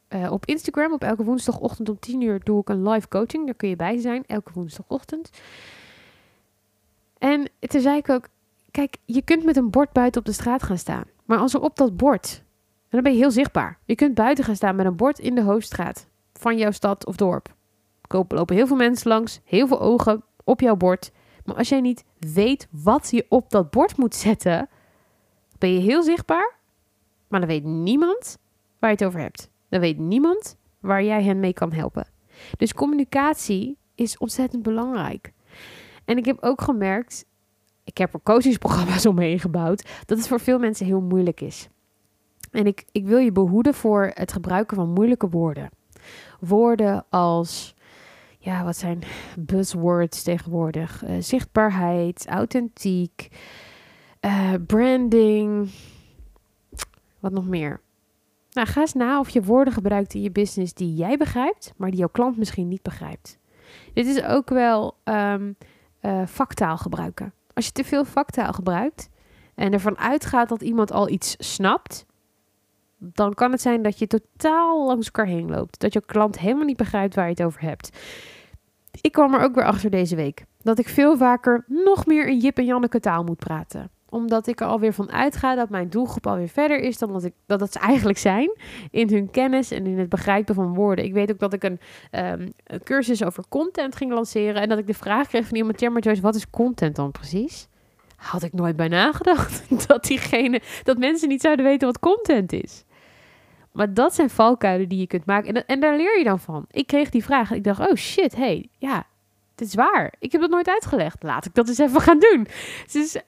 uh, 0.09 0.33
op 0.33 0.47
Instagram. 0.47 0.93
Op 0.93 1.03
elke 1.03 1.25
woensdagochtend 1.25 1.89
om 1.89 1.99
10 1.99 2.21
uur 2.21 2.41
doe 2.45 2.61
ik 2.61 2.69
een 2.69 2.89
live 2.89 3.09
coaching. 3.09 3.45
Daar 3.45 3.55
kun 3.55 3.69
je 3.69 3.77
bij 3.77 3.99
zijn, 3.99 4.25
elke 4.27 4.51
woensdagochtend. 4.55 5.31
En 7.19 7.51
toen 7.61 7.81
zei 7.81 7.97
ik 7.97 8.09
ook, 8.09 8.29
kijk, 8.71 8.97
je 9.05 9.23
kunt 9.23 9.45
met 9.45 9.57
een 9.57 9.71
bord 9.71 9.93
buiten 9.93 10.21
op 10.21 10.27
de 10.27 10.33
straat 10.33 10.63
gaan 10.63 10.79
staan. 10.79 11.05
Maar 11.25 11.39
als 11.39 11.55
er 11.55 11.61
op 11.61 11.77
dat 11.77 11.97
bord, 11.97 12.43
dan 12.89 13.03
ben 13.03 13.13
je 13.13 13.19
heel 13.19 13.31
zichtbaar. 13.31 13.79
Je 13.85 13.95
kunt 13.95 14.15
buiten 14.15 14.45
gaan 14.45 14.57
staan 14.57 14.77
met 14.77 14.87
een 14.87 14.97
bord 14.97 15.19
in 15.19 15.35
de 15.35 15.43
hoofdstraat 15.43 16.07
van 16.33 16.59
jouw 16.59 16.71
stad 16.71 17.07
of 17.07 17.17
dorp. 17.17 17.55
Er 18.09 18.25
lopen 18.29 18.57
heel 18.57 18.67
veel 18.67 18.77
mensen 18.77 19.09
langs, 19.09 19.41
heel 19.45 19.67
veel 19.67 19.81
ogen, 19.81 20.25
op 20.45 20.61
jouw 20.61 20.77
bord. 20.77 21.13
Maar 21.45 21.57
als 21.57 21.69
jij 21.69 21.81
niet 21.81 22.05
weet 22.19 22.69
wat 22.71 23.11
je 23.11 23.27
op 23.29 23.51
dat 23.51 23.71
bord 23.71 23.97
moet 23.97 24.15
zetten, 24.15 24.69
ben 25.59 25.73
je 25.73 25.81
heel 25.81 26.03
zichtbaar, 26.03 26.57
maar 27.29 27.41
dan 27.41 27.49
weet 27.49 27.65
niemand 27.65 28.39
waar 28.79 28.91
je 28.91 28.97
het 28.97 29.05
over 29.05 29.21
hebt. 29.21 29.51
Dan 29.69 29.81
weet 29.81 29.99
niemand 29.99 30.57
waar 30.81 31.03
jij 31.03 31.23
hen 31.23 31.41
mee 31.41 31.53
kan 31.53 31.73
helpen. 31.73 32.09
Dus 32.57 32.75
communicatie 32.75 33.79
is 33.95 34.19
ontzettend 34.19 34.63
belangrijk. 34.63 35.33
En 36.05 36.17
ik 36.17 36.25
heb 36.25 36.37
ook 36.41 36.63
gemerkt, 36.63 37.25
ik 37.85 37.99
heb 37.99 38.15
er 38.15 38.21
coachingsprogramma's 38.23 39.07
omheen 39.15 39.41
gebouwd, 39.41 39.89
dat 40.07 40.19
het 40.19 40.29
voor 40.29 40.41
veel 40.41 40.59
mensen 40.59 40.87
heel 40.87 41.01
moeilijk 41.01 41.41
is. 41.41 41.69
En 42.51 42.67
ik, 42.67 42.85
ik 42.93 43.07
wil 43.07 43.19
je 43.19 43.33
behoeden 43.33 43.75
voor 43.75 44.11
het 44.15 44.33
gebruiken 44.33 44.77
van 44.77 44.93
moeilijke 44.93 45.29
woorden. 45.29 45.71
Woorden 46.41 47.05
als 47.11 47.74
ja, 48.45 48.65
wat 48.65 48.77
zijn 48.77 49.03
buzzwords 49.39 50.23
tegenwoordig? 50.23 51.05
Uh, 51.05 51.17
zichtbaarheid, 51.19 52.27
authentiek, 52.29 53.29
Eh, 54.25 54.53
branding. 54.67 55.71
Wat 57.21 57.33
nog 57.33 57.47
meer? 57.47 57.81
Nou, 58.51 58.67
ga 58.69 58.81
eens 58.81 58.93
na 58.93 59.19
of 59.19 59.29
je 59.29 59.43
woorden 59.43 59.73
gebruikt 59.73 60.15
in 60.15 60.23
je 60.23 60.31
business 60.31 60.75
die 60.75 60.95
jij 60.95 61.17
begrijpt, 61.17 61.73
maar 61.77 61.91
die 61.91 61.99
jouw 61.99 62.09
klant 62.09 62.37
misschien 62.37 62.69
niet 62.69 62.83
begrijpt. 62.83 63.39
Dit 63.95 64.07
is 64.07 64.23
ook 64.23 64.49
wel 64.49 64.97
um, 65.05 65.57
vaktaal 66.25 66.77
gebruiken. 66.77 67.33
Als 67.55 67.67
je 67.67 67.73
te 67.73 67.85
veel 67.85 68.05
vaktaal 68.05 68.53
gebruikt 68.53 69.11
en 69.55 69.73
ervan 69.73 69.99
uitgaat 69.99 70.49
dat 70.49 70.63
iemand 70.63 70.93
al 70.93 71.09
iets 71.09 71.35
snapt, 71.39 72.07
dan 72.97 73.35
kan 73.35 73.51
het 73.51 73.61
zijn 73.61 73.83
dat 73.83 73.99
je 73.99 74.07
totaal 74.07 74.87
langs 74.87 75.07
elkaar 75.07 75.27
heen 75.27 75.51
loopt. 75.51 75.81
Dat 75.81 75.93
je 75.93 76.05
klant 76.05 76.39
helemaal 76.39 76.67
niet 76.67 76.77
begrijpt 76.77 77.15
waar 77.15 77.25
je 77.25 77.31
het 77.31 77.43
over 77.43 77.61
hebt. 77.61 77.99
Ik 79.01 79.13
kwam 79.13 79.35
er 79.35 79.41
ook 79.41 79.55
weer 79.55 79.65
achter 79.65 79.91
deze 79.91 80.17
week. 80.17 80.45
Dat 80.63 80.79
ik 80.79 80.89
veel 80.89 81.17
vaker 81.17 81.65
nog 81.67 82.07
meer 82.07 82.27
in 82.27 82.39
Jip 82.39 82.59
en 82.59 82.65
Janneke 82.65 83.01
taal 83.01 83.25
moet 83.25 83.39
praten 83.39 83.91
omdat 84.15 84.47
ik 84.47 84.61
er 84.61 84.67
alweer 84.67 84.93
van 84.93 85.13
uitga 85.13 85.55
dat 85.55 85.69
mijn 85.69 85.91
doelgroep 85.91 86.27
alweer 86.27 86.49
verder 86.49 86.79
is 86.81 86.99
dan 86.99 87.13
dat, 87.13 87.25
ik, 87.25 87.33
dat, 87.47 87.59
dat 87.59 87.73
ze 87.73 87.79
eigenlijk 87.79 88.19
zijn. 88.19 88.57
In 88.91 89.09
hun 89.09 89.31
kennis 89.31 89.71
en 89.71 89.87
in 89.87 89.99
het 89.99 90.09
begrijpen 90.09 90.55
van 90.55 90.75
woorden. 90.75 91.05
Ik 91.05 91.13
weet 91.13 91.31
ook 91.31 91.39
dat 91.39 91.53
ik 91.53 91.65
een, 91.65 91.81
een 92.11 92.55
cursus 92.85 93.25
over 93.25 93.45
content 93.49 93.97
ging 93.97 94.13
lanceren. 94.13 94.63
En 94.63 94.69
dat 94.69 94.79
ik 94.79 94.87
de 94.87 94.95
vraag 94.95 95.29
kreeg 95.29 95.47
van 95.47 95.57
iemand: 95.57 95.81
Ja, 95.81 95.91
maar 95.91 96.03
Joyce, 96.03 96.21
wat 96.21 96.35
is 96.35 96.51
content 96.51 96.97
dan 96.97 97.11
precies? 97.11 97.69
Had 98.17 98.43
ik 98.43 98.53
nooit 98.53 98.77
bij 98.77 98.89
nagedacht. 98.89 99.63
Dat, 99.87 100.05
diegene, 100.05 100.61
dat 100.83 100.99
mensen 100.99 101.29
niet 101.29 101.41
zouden 101.41 101.65
weten 101.65 101.87
wat 101.87 101.99
content 101.99 102.53
is. 102.53 102.85
Maar 103.75 103.95
dat 103.95 104.15
zijn 104.15 104.31
valkuilen 104.31 104.89
die 104.89 104.99
je 104.99 105.07
kunt 105.07 105.27
maken. 105.27 105.55
En, 105.55 105.67
en 105.67 105.81
daar 105.81 105.97
leer 105.97 106.19
je 106.19 106.25
dan 106.25 106.41
van. 106.41 106.65
Ik 106.71 106.87
kreeg 106.87 107.11
die 107.11 107.25
vraag 107.25 107.51
ik 107.51 107.65
dacht: 107.65 107.89
Oh 107.89 107.95
shit, 107.95 108.37
hey, 108.37 108.69
ja, 108.79 109.07
dit 109.55 109.69
is 109.69 109.75
waar. 109.75 110.15
Ik 110.19 110.33
heb 110.33 110.41
dat 110.41 110.51
nooit 110.51 110.69
uitgelegd. 110.69 111.23
Laat 111.23 111.47
ik 111.47 111.55
dat 111.55 111.69
eens 111.69 111.79
even 111.79 112.01
gaan 112.01 112.19
doen. 112.19 112.47
Dus 112.93 113.21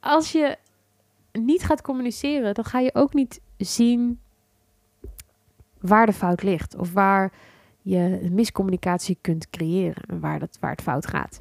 als 0.00 0.32
je 0.32 0.56
niet 1.32 1.62
gaat 1.62 1.82
communiceren, 1.82 2.54
dan 2.54 2.64
ga 2.64 2.78
je 2.78 2.94
ook 2.94 3.14
niet 3.14 3.40
zien 3.56 4.20
waar 5.80 6.06
de 6.06 6.12
fout 6.12 6.42
ligt. 6.42 6.76
Of 6.76 6.92
waar 6.92 7.32
je 7.82 8.28
miscommunicatie 8.30 9.18
kunt 9.20 9.50
creëren 9.50 10.02
en 10.06 10.20
waar, 10.20 10.38
dat, 10.38 10.56
waar 10.60 10.70
het 10.70 10.82
fout 10.82 11.06
gaat. 11.06 11.40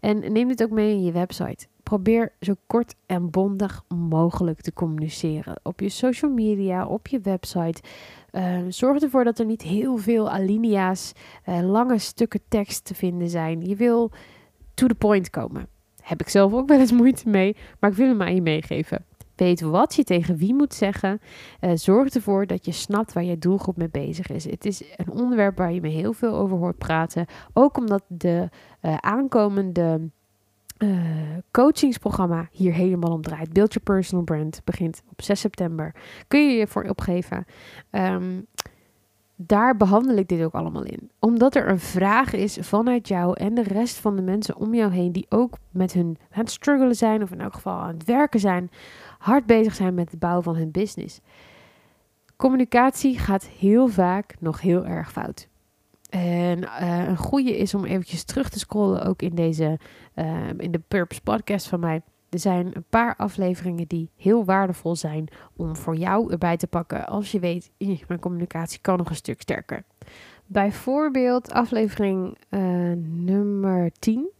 En 0.00 0.32
neem 0.32 0.48
dit 0.48 0.62
ook 0.62 0.70
mee 0.70 0.90
in 0.90 1.04
je 1.04 1.12
website. 1.12 1.66
Probeer 1.88 2.32
zo 2.40 2.54
kort 2.66 2.94
en 3.06 3.30
bondig 3.30 3.84
mogelijk 3.88 4.60
te 4.60 4.72
communiceren. 4.72 5.60
Op 5.62 5.80
je 5.80 5.88
social 5.88 6.30
media, 6.30 6.86
op 6.86 7.06
je 7.06 7.20
website. 7.20 7.82
Uh, 8.32 8.58
zorg 8.68 9.02
ervoor 9.02 9.24
dat 9.24 9.38
er 9.38 9.44
niet 9.46 9.62
heel 9.62 9.96
veel 9.96 10.30
alinea's, 10.30 11.12
uh, 11.48 11.60
lange 11.60 11.98
stukken 11.98 12.40
tekst 12.48 12.84
te 12.84 12.94
vinden 12.94 13.28
zijn. 13.28 13.66
Je 13.66 13.76
wil 13.76 14.10
to 14.74 14.86
the 14.86 14.94
point 14.94 15.30
komen. 15.30 15.68
Heb 16.02 16.20
ik 16.20 16.28
zelf 16.28 16.52
ook 16.52 16.68
wel 16.68 16.78
eens 16.78 16.92
moeite 16.92 17.28
mee, 17.28 17.56
maar 17.80 17.90
ik 17.90 17.96
wil 17.96 18.08
hem 18.08 18.22
aan 18.22 18.34
je 18.34 18.42
meegeven. 18.42 19.04
Weet 19.34 19.60
wat 19.60 19.94
je 19.94 20.04
tegen 20.04 20.36
wie 20.36 20.54
moet 20.54 20.74
zeggen. 20.74 21.20
Uh, 21.60 21.70
zorg 21.74 22.08
ervoor 22.08 22.46
dat 22.46 22.64
je 22.64 22.72
snapt 22.72 23.12
waar 23.12 23.24
je 23.24 23.38
doelgroep 23.38 23.76
mee 23.76 23.90
bezig 23.90 24.28
is. 24.28 24.44
Het 24.44 24.66
is 24.66 24.82
een 24.96 25.10
onderwerp 25.10 25.56
waar 25.56 25.72
je 25.72 25.80
me 25.80 25.88
heel 25.88 26.12
veel 26.12 26.34
over 26.34 26.56
hoort 26.56 26.78
praten. 26.78 27.26
Ook 27.52 27.76
omdat 27.76 28.04
de 28.08 28.48
aankomende 29.00 30.10
uh, 30.78 30.98
coachingsprogramma 31.50 32.48
hier 32.50 32.72
helemaal 32.72 33.12
om 33.12 33.22
draait. 33.22 33.52
Build 33.52 33.72
Your 33.72 33.84
Personal 33.84 34.24
Brand 34.24 34.60
begint 34.64 35.02
op 35.10 35.22
6 35.22 35.40
september. 35.40 35.94
Kun 36.28 36.50
je 36.50 36.56
je 36.56 36.66
voor 36.66 36.84
opgeven. 36.84 37.44
Um, 37.90 38.46
daar 39.36 39.76
behandel 39.76 40.16
ik 40.16 40.28
dit 40.28 40.42
ook 40.42 40.54
allemaal 40.54 40.84
in. 40.84 41.10
Omdat 41.18 41.54
er 41.54 41.68
een 41.68 41.78
vraag 41.78 42.32
is 42.32 42.58
vanuit 42.60 43.08
jou 43.08 43.36
en 43.38 43.54
de 43.54 43.62
rest 43.62 43.96
van 43.96 44.16
de 44.16 44.22
mensen 44.22 44.56
om 44.56 44.74
jou 44.74 44.92
heen 44.92 45.12
die 45.12 45.26
ook 45.28 45.56
met 45.70 45.92
hun 45.92 46.18
aan 46.30 46.40
het 46.40 46.50
struggelen 46.50 46.94
zijn 46.94 47.22
of 47.22 47.30
in 47.30 47.40
elk 47.40 47.54
geval 47.54 47.78
aan 47.78 47.94
het 47.94 48.04
werken 48.04 48.40
zijn, 48.40 48.70
hard 49.18 49.46
bezig 49.46 49.74
zijn 49.74 49.94
met 49.94 50.10
het 50.10 50.20
bouwen 50.20 50.42
van 50.42 50.56
hun 50.56 50.70
business. 50.70 51.20
Communicatie 52.36 53.18
gaat 53.18 53.46
heel 53.46 53.88
vaak 53.88 54.34
nog 54.40 54.60
heel 54.60 54.86
erg 54.86 55.12
fout. 55.12 55.48
En 56.10 56.58
uh, 56.62 57.08
een 57.08 57.16
goede 57.16 57.56
is 57.56 57.74
om 57.74 57.84
eventjes 57.84 58.24
terug 58.24 58.48
te 58.48 58.58
scrollen 58.58 59.04
ook 59.04 59.22
in 59.22 59.34
deze 59.34 59.78
uh, 60.14 60.48
in 60.56 60.70
de 60.70 60.80
Purpose 60.88 61.22
podcast 61.22 61.66
van 61.66 61.80
mij. 61.80 62.02
Er 62.28 62.38
zijn 62.38 62.70
een 62.72 62.84
paar 62.90 63.16
afleveringen 63.16 63.86
die 63.86 64.10
heel 64.16 64.44
waardevol 64.44 64.96
zijn 64.96 65.28
om 65.56 65.76
voor 65.76 65.96
jou 65.96 66.32
erbij 66.32 66.56
te 66.56 66.66
pakken 66.66 67.06
als 67.06 67.32
je 67.32 67.38
weet, 67.38 67.70
mijn 68.08 68.20
communicatie 68.20 68.80
kan 68.80 68.96
nog 68.98 69.08
een 69.08 69.16
stuk 69.16 69.40
sterker. 69.40 69.84
Bijvoorbeeld 70.46 71.52
aflevering 71.52 72.38
uh, 72.50 72.60
nummer 73.02 73.90
10. 73.98 74.30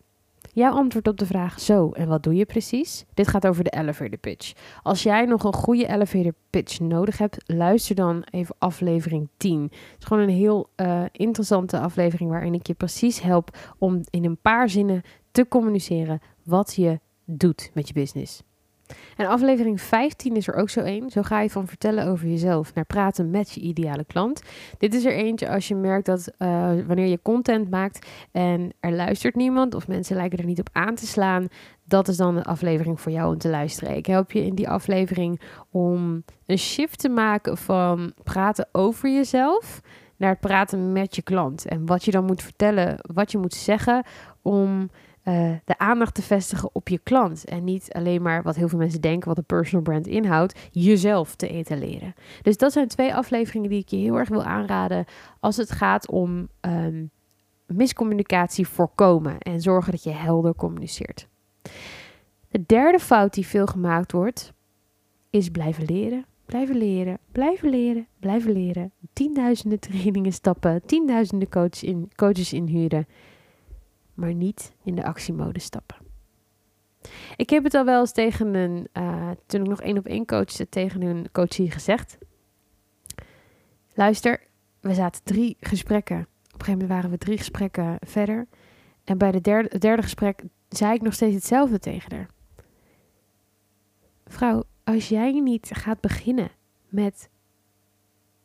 Jouw 0.56 0.72
antwoord 0.72 1.08
op 1.08 1.18
de 1.18 1.26
vraag 1.26 1.60
zo 1.60 1.90
en 1.90 2.08
wat 2.08 2.22
doe 2.22 2.34
je 2.34 2.46
precies? 2.46 3.04
Dit 3.14 3.28
gaat 3.28 3.46
over 3.46 3.64
de 3.64 3.70
elevator 3.70 4.18
pitch. 4.18 4.52
Als 4.82 5.02
jij 5.02 5.24
nog 5.24 5.44
een 5.44 5.52
goede 5.52 5.86
elevator 5.86 6.34
pitch 6.50 6.80
nodig 6.80 7.18
hebt, 7.18 7.36
luister 7.46 7.94
dan 7.94 8.24
even 8.30 8.54
aflevering 8.58 9.28
10. 9.36 9.62
Het 9.62 9.72
is 9.98 10.04
gewoon 10.04 10.22
een 10.22 10.34
heel 10.34 10.68
uh, 10.76 11.04
interessante 11.12 11.80
aflevering 11.80 12.30
waarin 12.30 12.54
ik 12.54 12.66
je 12.66 12.74
precies 12.74 13.20
help 13.20 13.74
om 13.78 14.00
in 14.10 14.24
een 14.24 14.40
paar 14.40 14.68
zinnen 14.68 15.02
te 15.30 15.48
communiceren 15.48 16.20
wat 16.42 16.74
je 16.74 17.00
doet 17.24 17.70
met 17.74 17.88
je 17.88 17.94
business. 17.94 18.42
En 19.16 19.26
aflevering 19.26 19.80
15 19.80 20.36
is 20.36 20.48
er 20.48 20.54
ook 20.54 20.70
zo 20.70 20.80
één. 20.80 21.10
Zo 21.10 21.22
ga 21.22 21.40
je 21.40 21.50
van 21.50 21.66
vertellen 21.66 22.06
over 22.06 22.28
jezelf 22.28 22.74
naar 22.74 22.84
praten 22.84 23.30
met 23.30 23.50
je 23.50 23.60
ideale 23.60 24.04
klant. 24.04 24.42
Dit 24.78 24.94
is 24.94 25.04
er 25.04 25.12
eentje 25.12 25.48
als 25.48 25.68
je 25.68 25.74
merkt 25.74 26.06
dat 26.06 26.32
uh, 26.38 26.70
wanneer 26.86 27.06
je 27.06 27.22
content 27.22 27.70
maakt 27.70 28.06
en 28.32 28.72
er 28.80 28.92
luistert 28.92 29.34
niemand 29.34 29.74
of 29.74 29.88
mensen 29.88 30.16
lijken 30.16 30.38
er 30.38 30.44
niet 30.44 30.60
op 30.60 30.68
aan 30.72 30.94
te 30.94 31.06
slaan, 31.06 31.48
dat 31.84 32.08
is 32.08 32.16
dan 32.16 32.34
de 32.34 32.44
aflevering 32.44 33.00
voor 33.00 33.12
jou 33.12 33.32
om 33.32 33.38
te 33.38 33.48
luisteren. 33.48 33.96
Ik 33.96 34.06
help 34.06 34.32
je 34.32 34.44
in 34.44 34.54
die 34.54 34.68
aflevering 34.68 35.40
om 35.70 36.24
een 36.46 36.58
shift 36.58 36.98
te 36.98 37.08
maken 37.08 37.56
van 37.56 38.12
praten 38.24 38.68
over 38.72 39.10
jezelf 39.10 39.80
naar 40.16 40.30
het 40.30 40.40
praten 40.40 40.92
met 40.92 41.16
je 41.16 41.22
klant. 41.22 41.66
En 41.66 41.86
wat 41.86 42.04
je 42.04 42.10
dan 42.10 42.24
moet 42.24 42.42
vertellen, 42.42 42.98
wat 43.14 43.32
je 43.32 43.38
moet 43.38 43.54
zeggen 43.54 44.04
om 44.42 44.90
uh, 45.28 45.52
de 45.64 45.78
aandacht 45.78 46.14
te 46.14 46.22
vestigen 46.22 46.70
op 46.72 46.88
je 46.88 46.98
klant. 46.98 47.44
En 47.44 47.64
niet 47.64 47.92
alleen 47.92 48.22
maar 48.22 48.42
wat 48.42 48.56
heel 48.56 48.68
veel 48.68 48.78
mensen 48.78 49.00
denken, 49.00 49.28
wat 49.28 49.38
een 49.38 49.44
personal 49.44 49.82
brand 49.82 50.06
inhoudt, 50.06 50.68
jezelf 50.70 51.34
te 51.34 51.48
etaleren. 51.48 52.14
Dus 52.42 52.56
dat 52.56 52.72
zijn 52.72 52.88
twee 52.88 53.14
afleveringen 53.14 53.70
die 53.70 53.80
ik 53.80 53.88
je 53.88 53.96
heel 53.96 54.18
erg 54.18 54.28
wil 54.28 54.44
aanraden 54.44 55.04
als 55.40 55.56
het 55.56 55.70
gaat 55.70 56.08
om 56.08 56.48
um, 56.60 57.10
miscommunicatie 57.66 58.68
voorkomen 58.68 59.38
en 59.38 59.60
zorgen 59.60 59.92
dat 59.92 60.02
je 60.02 60.10
helder 60.10 60.54
communiceert. 60.54 61.28
De 62.48 62.62
derde 62.66 62.98
fout 62.98 63.34
die 63.34 63.46
veel 63.46 63.66
gemaakt 63.66 64.12
wordt, 64.12 64.52
is 65.30 65.48
blijven 65.48 65.84
leren. 65.84 66.24
Blijven 66.46 66.76
leren, 66.76 67.18
blijven 67.32 67.68
leren, 67.68 68.06
blijven 68.20 68.52
leren. 68.52 68.92
Tienduizenden 69.12 69.80
trainingen 69.80 70.32
stappen, 70.32 70.82
tienduizenden 70.86 71.48
coaches, 71.48 71.82
in, 71.82 72.10
coaches 72.14 72.52
inhuren 72.52 73.06
maar 74.16 74.34
niet 74.34 74.74
in 74.82 74.94
de 74.94 75.04
actiemode 75.04 75.60
stappen. 75.60 75.96
Ik 77.36 77.50
heb 77.50 77.64
het 77.64 77.74
al 77.74 77.84
wel 77.84 78.00
eens 78.00 78.12
tegen 78.12 78.54
een, 78.54 78.88
uh, 78.92 79.30
toen 79.46 79.60
ik 79.60 79.68
nog 79.68 79.80
één 79.80 79.98
op 79.98 80.06
één 80.06 80.26
coachte, 80.26 80.68
tegen 80.68 81.02
een 81.02 81.28
coachie 81.32 81.70
gezegd. 81.70 82.18
Luister, 83.94 84.40
we 84.80 84.94
zaten 84.94 85.24
drie 85.24 85.56
gesprekken. 85.60 86.18
Op 86.18 86.24
een 86.26 86.50
gegeven 86.50 86.72
moment 86.72 86.90
waren 86.90 87.10
we 87.10 87.18
drie 87.18 87.38
gesprekken 87.38 87.96
verder. 88.00 88.46
En 89.04 89.18
bij 89.18 89.32
de 89.32 89.40
derde, 89.40 89.68
het 89.72 89.80
derde 89.80 90.02
gesprek 90.02 90.42
zei 90.68 90.94
ik 90.94 91.02
nog 91.02 91.14
steeds 91.14 91.34
hetzelfde 91.34 91.78
tegen 91.78 92.14
haar. 92.14 92.30
Vrouw, 94.26 94.64
als 94.84 95.08
jij 95.08 95.32
niet 95.32 95.70
gaat 95.72 96.00
beginnen 96.00 96.50
met 96.88 97.28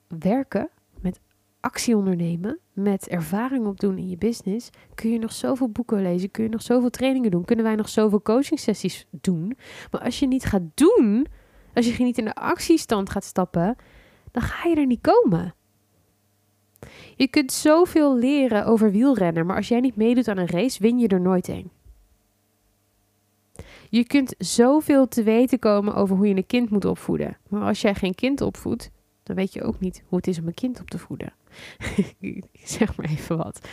werken, 0.07 0.69
actie 1.61 1.97
ondernemen, 1.97 2.59
met 2.73 3.07
ervaring 3.07 3.65
opdoen 3.65 3.97
in 3.97 4.09
je 4.09 4.17
business, 4.17 4.69
kun 4.95 5.11
je 5.11 5.19
nog 5.19 5.31
zoveel 5.31 5.69
boeken 5.69 6.01
lezen, 6.01 6.31
kun 6.31 6.43
je 6.43 6.49
nog 6.49 6.61
zoveel 6.61 6.89
trainingen 6.89 7.31
doen, 7.31 7.45
kunnen 7.45 7.65
wij 7.65 7.75
nog 7.75 7.89
zoveel 7.89 8.21
coaching 8.21 8.59
sessies 8.59 9.07
doen. 9.09 9.57
Maar 9.91 10.01
als 10.01 10.19
je 10.19 10.27
niet 10.27 10.45
gaat 10.45 10.61
doen, 10.73 11.27
als 11.73 11.97
je 11.97 12.03
niet 12.03 12.17
in 12.17 12.25
de 12.25 12.35
actiestand 12.35 13.09
gaat 13.09 13.23
stappen, 13.23 13.75
dan 14.31 14.43
ga 14.43 14.69
je 14.69 14.75
er 14.75 14.85
niet 14.85 15.01
komen. 15.01 15.55
Je 17.15 17.27
kunt 17.27 17.51
zoveel 17.51 18.17
leren 18.17 18.65
over 18.65 18.91
wielrennen, 18.91 19.45
maar 19.45 19.55
als 19.55 19.67
jij 19.67 19.79
niet 19.79 19.95
meedoet 19.95 20.27
aan 20.27 20.37
een 20.37 20.49
race, 20.49 20.81
win 20.81 20.99
je 20.99 21.07
er 21.07 21.21
nooit 21.21 21.47
een. 21.47 21.71
Je 23.89 24.03
kunt 24.03 24.35
zoveel 24.37 25.07
te 25.07 25.23
weten 25.23 25.59
komen 25.59 25.95
over 25.95 26.15
hoe 26.15 26.27
je 26.27 26.35
een 26.35 26.45
kind 26.45 26.69
moet 26.69 26.85
opvoeden. 26.85 27.37
Maar 27.49 27.61
als 27.61 27.81
jij 27.81 27.95
geen 27.95 28.15
kind 28.15 28.41
opvoedt, 28.41 28.91
dan 29.31 29.39
weet 29.39 29.53
je 29.53 29.63
ook 29.63 29.79
niet 29.79 30.03
hoe 30.07 30.17
het 30.17 30.27
is 30.27 30.39
om 30.39 30.47
een 30.47 30.53
kind 30.53 30.79
op 30.79 30.89
te 30.89 30.97
voeden. 30.97 31.33
zeg 32.63 32.97
maar 32.97 33.05
even 33.05 33.37
wat. 33.37 33.67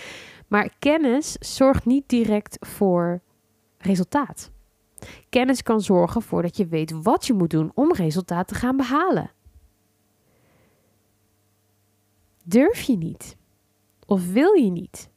Maar 0.46 0.70
kennis 0.78 1.32
zorgt 1.32 1.84
niet 1.84 2.08
direct 2.08 2.56
voor 2.60 3.20
resultaat. 3.78 4.50
Kennis 5.28 5.62
kan 5.62 5.80
zorgen 5.80 6.22
voor 6.22 6.42
dat 6.42 6.56
je 6.56 6.66
weet 6.66 7.02
wat 7.02 7.26
je 7.26 7.32
moet 7.32 7.50
doen 7.50 7.70
om 7.74 7.92
resultaat 7.92 8.48
te 8.48 8.54
gaan 8.54 8.76
behalen. 8.76 9.30
Durf 12.44 12.80
je 12.80 12.96
niet? 12.96 13.36
Of 14.06 14.32
wil 14.32 14.52
je 14.52 14.70
niet? 14.70 15.10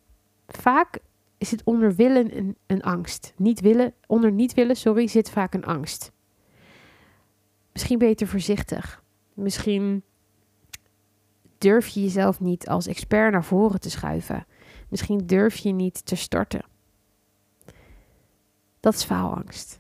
Vaak 0.48 1.00
is 1.38 1.52
het 1.52 1.64
onder 1.64 1.96
willen 1.96 2.56
een, 2.68 2.82
angst. 2.82 3.34
Niet 3.38 3.60
willen, 3.60 3.94
onder 4.08 4.32
niet 4.32 4.54
willen, 4.54 4.76
sorry, 4.76 5.08
zit 5.08 5.30
vaak 5.30 5.54
een 5.54 5.66
angst. 5.66 6.12
Misschien 7.72 8.16
te 8.16 8.28
voorzichtig. 8.28 9.04
Misschien 9.34 10.04
durf 11.62 11.88
je 11.88 12.02
jezelf 12.02 12.40
niet 12.40 12.68
als 12.68 12.88
expert 12.88 13.32
naar 13.32 13.44
voren 13.44 13.80
te 13.80 13.90
schuiven. 13.90 14.46
Misschien 14.90 15.26
durf 15.26 15.58
je 15.58 15.72
niet 15.72 16.06
te 16.06 16.16
starten. 16.16 16.62
Dat 18.80 18.94
is 18.94 19.04
faalangst. 19.04 19.80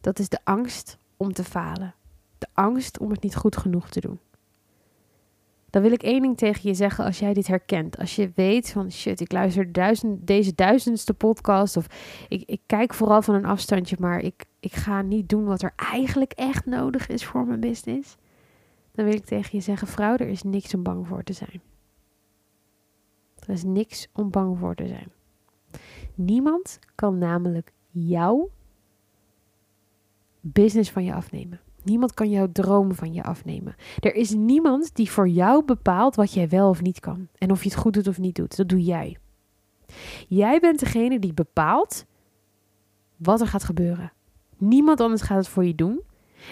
Dat 0.00 0.18
is 0.18 0.28
de 0.28 0.38
angst 0.44 0.98
om 1.16 1.32
te 1.32 1.44
falen. 1.44 1.94
De 2.38 2.46
angst 2.52 2.98
om 2.98 3.10
het 3.10 3.22
niet 3.22 3.36
goed 3.36 3.56
genoeg 3.56 3.88
te 3.88 4.00
doen. 4.00 4.18
Dan 5.70 5.82
wil 5.82 5.92
ik 5.92 6.02
één 6.02 6.22
ding 6.22 6.36
tegen 6.36 6.68
je 6.68 6.74
zeggen 6.74 7.04
als 7.04 7.18
jij 7.18 7.34
dit 7.34 7.46
herkent. 7.46 7.98
Als 7.98 8.16
je 8.16 8.32
weet 8.34 8.70
van 8.70 8.92
shit, 8.92 9.20
ik 9.20 9.32
luister 9.32 9.72
duizend, 9.72 10.26
deze 10.26 10.54
duizendste 10.54 11.14
podcast. 11.14 11.76
Of 11.76 11.86
ik, 12.28 12.42
ik 12.46 12.60
kijk 12.66 12.94
vooral 12.94 13.22
van 13.22 13.34
een 13.34 13.44
afstandje, 13.44 13.96
maar 13.98 14.20
ik, 14.20 14.44
ik 14.60 14.74
ga 14.74 15.02
niet 15.02 15.28
doen 15.28 15.44
wat 15.44 15.62
er 15.62 15.72
eigenlijk 15.76 16.32
echt 16.32 16.66
nodig 16.66 17.08
is 17.08 17.24
voor 17.24 17.46
mijn 17.46 17.60
business. 17.60 18.16
Dan 18.96 19.04
wil 19.04 19.14
ik 19.14 19.24
tegen 19.24 19.50
je 19.52 19.60
zeggen, 19.60 19.88
vrouw, 19.88 20.16
er 20.16 20.28
is 20.28 20.42
niks 20.42 20.74
om 20.74 20.82
bang 20.82 21.06
voor 21.06 21.22
te 21.22 21.32
zijn. 21.32 21.62
Er 23.38 23.48
is 23.48 23.64
niks 23.64 24.08
om 24.12 24.30
bang 24.30 24.58
voor 24.58 24.74
te 24.74 24.86
zijn. 24.86 25.12
Niemand 26.14 26.78
kan 26.94 27.18
namelijk 27.18 27.72
jouw 27.90 28.50
business 30.40 30.90
van 30.90 31.04
je 31.04 31.14
afnemen. 31.14 31.60
Niemand 31.82 32.14
kan 32.14 32.30
jouw 32.30 32.52
droom 32.52 32.94
van 32.94 33.14
je 33.14 33.22
afnemen. 33.22 33.74
Er 34.00 34.14
is 34.14 34.30
niemand 34.30 34.94
die 34.94 35.10
voor 35.10 35.28
jou 35.28 35.64
bepaalt 35.64 36.14
wat 36.14 36.32
jij 36.32 36.48
wel 36.48 36.68
of 36.68 36.82
niet 36.82 37.00
kan. 37.00 37.28
En 37.38 37.50
of 37.50 37.62
je 37.62 37.68
het 37.68 37.78
goed 37.78 37.94
doet 37.94 38.08
of 38.08 38.18
niet 38.18 38.34
doet. 38.34 38.56
Dat 38.56 38.68
doe 38.68 38.82
jij. 38.82 39.18
Jij 40.28 40.60
bent 40.60 40.80
degene 40.80 41.18
die 41.18 41.34
bepaalt 41.34 42.04
wat 43.16 43.40
er 43.40 43.46
gaat 43.46 43.64
gebeuren. 43.64 44.12
Niemand 44.56 45.00
anders 45.00 45.22
gaat 45.22 45.36
het 45.36 45.48
voor 45.48 45.64
je 45.64 45.74
doen. 45.74 46.00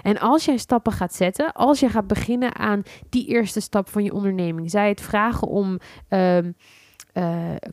En 0.03 0.19
als 0.19 0.45
jij 0.45 0.57
stappen 0.57 0.93
gaat 0.93 1.15
zetten, 1.15 1.53
als 1.53 1.81
je 1.81 1.89
gaat 1.89 2.07
beginnen 2.07 2.57
aan 2.57 2.83
die 3.09 3.27
eerste 3.27 3.61
stap 3.61 3.89
van 3.89 4.05
je 4.05 4.13
onderneming, 4.13 4.71
zij 4.71 4.89
het 4.89 5.01
vragen 5.01 5.49
om 5.49 5.79
uh, 6.11 6.39
uh, 6.39 6.53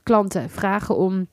klanten, 0.04 0.50
vragen 0.50 0.98
om 0.98 1.28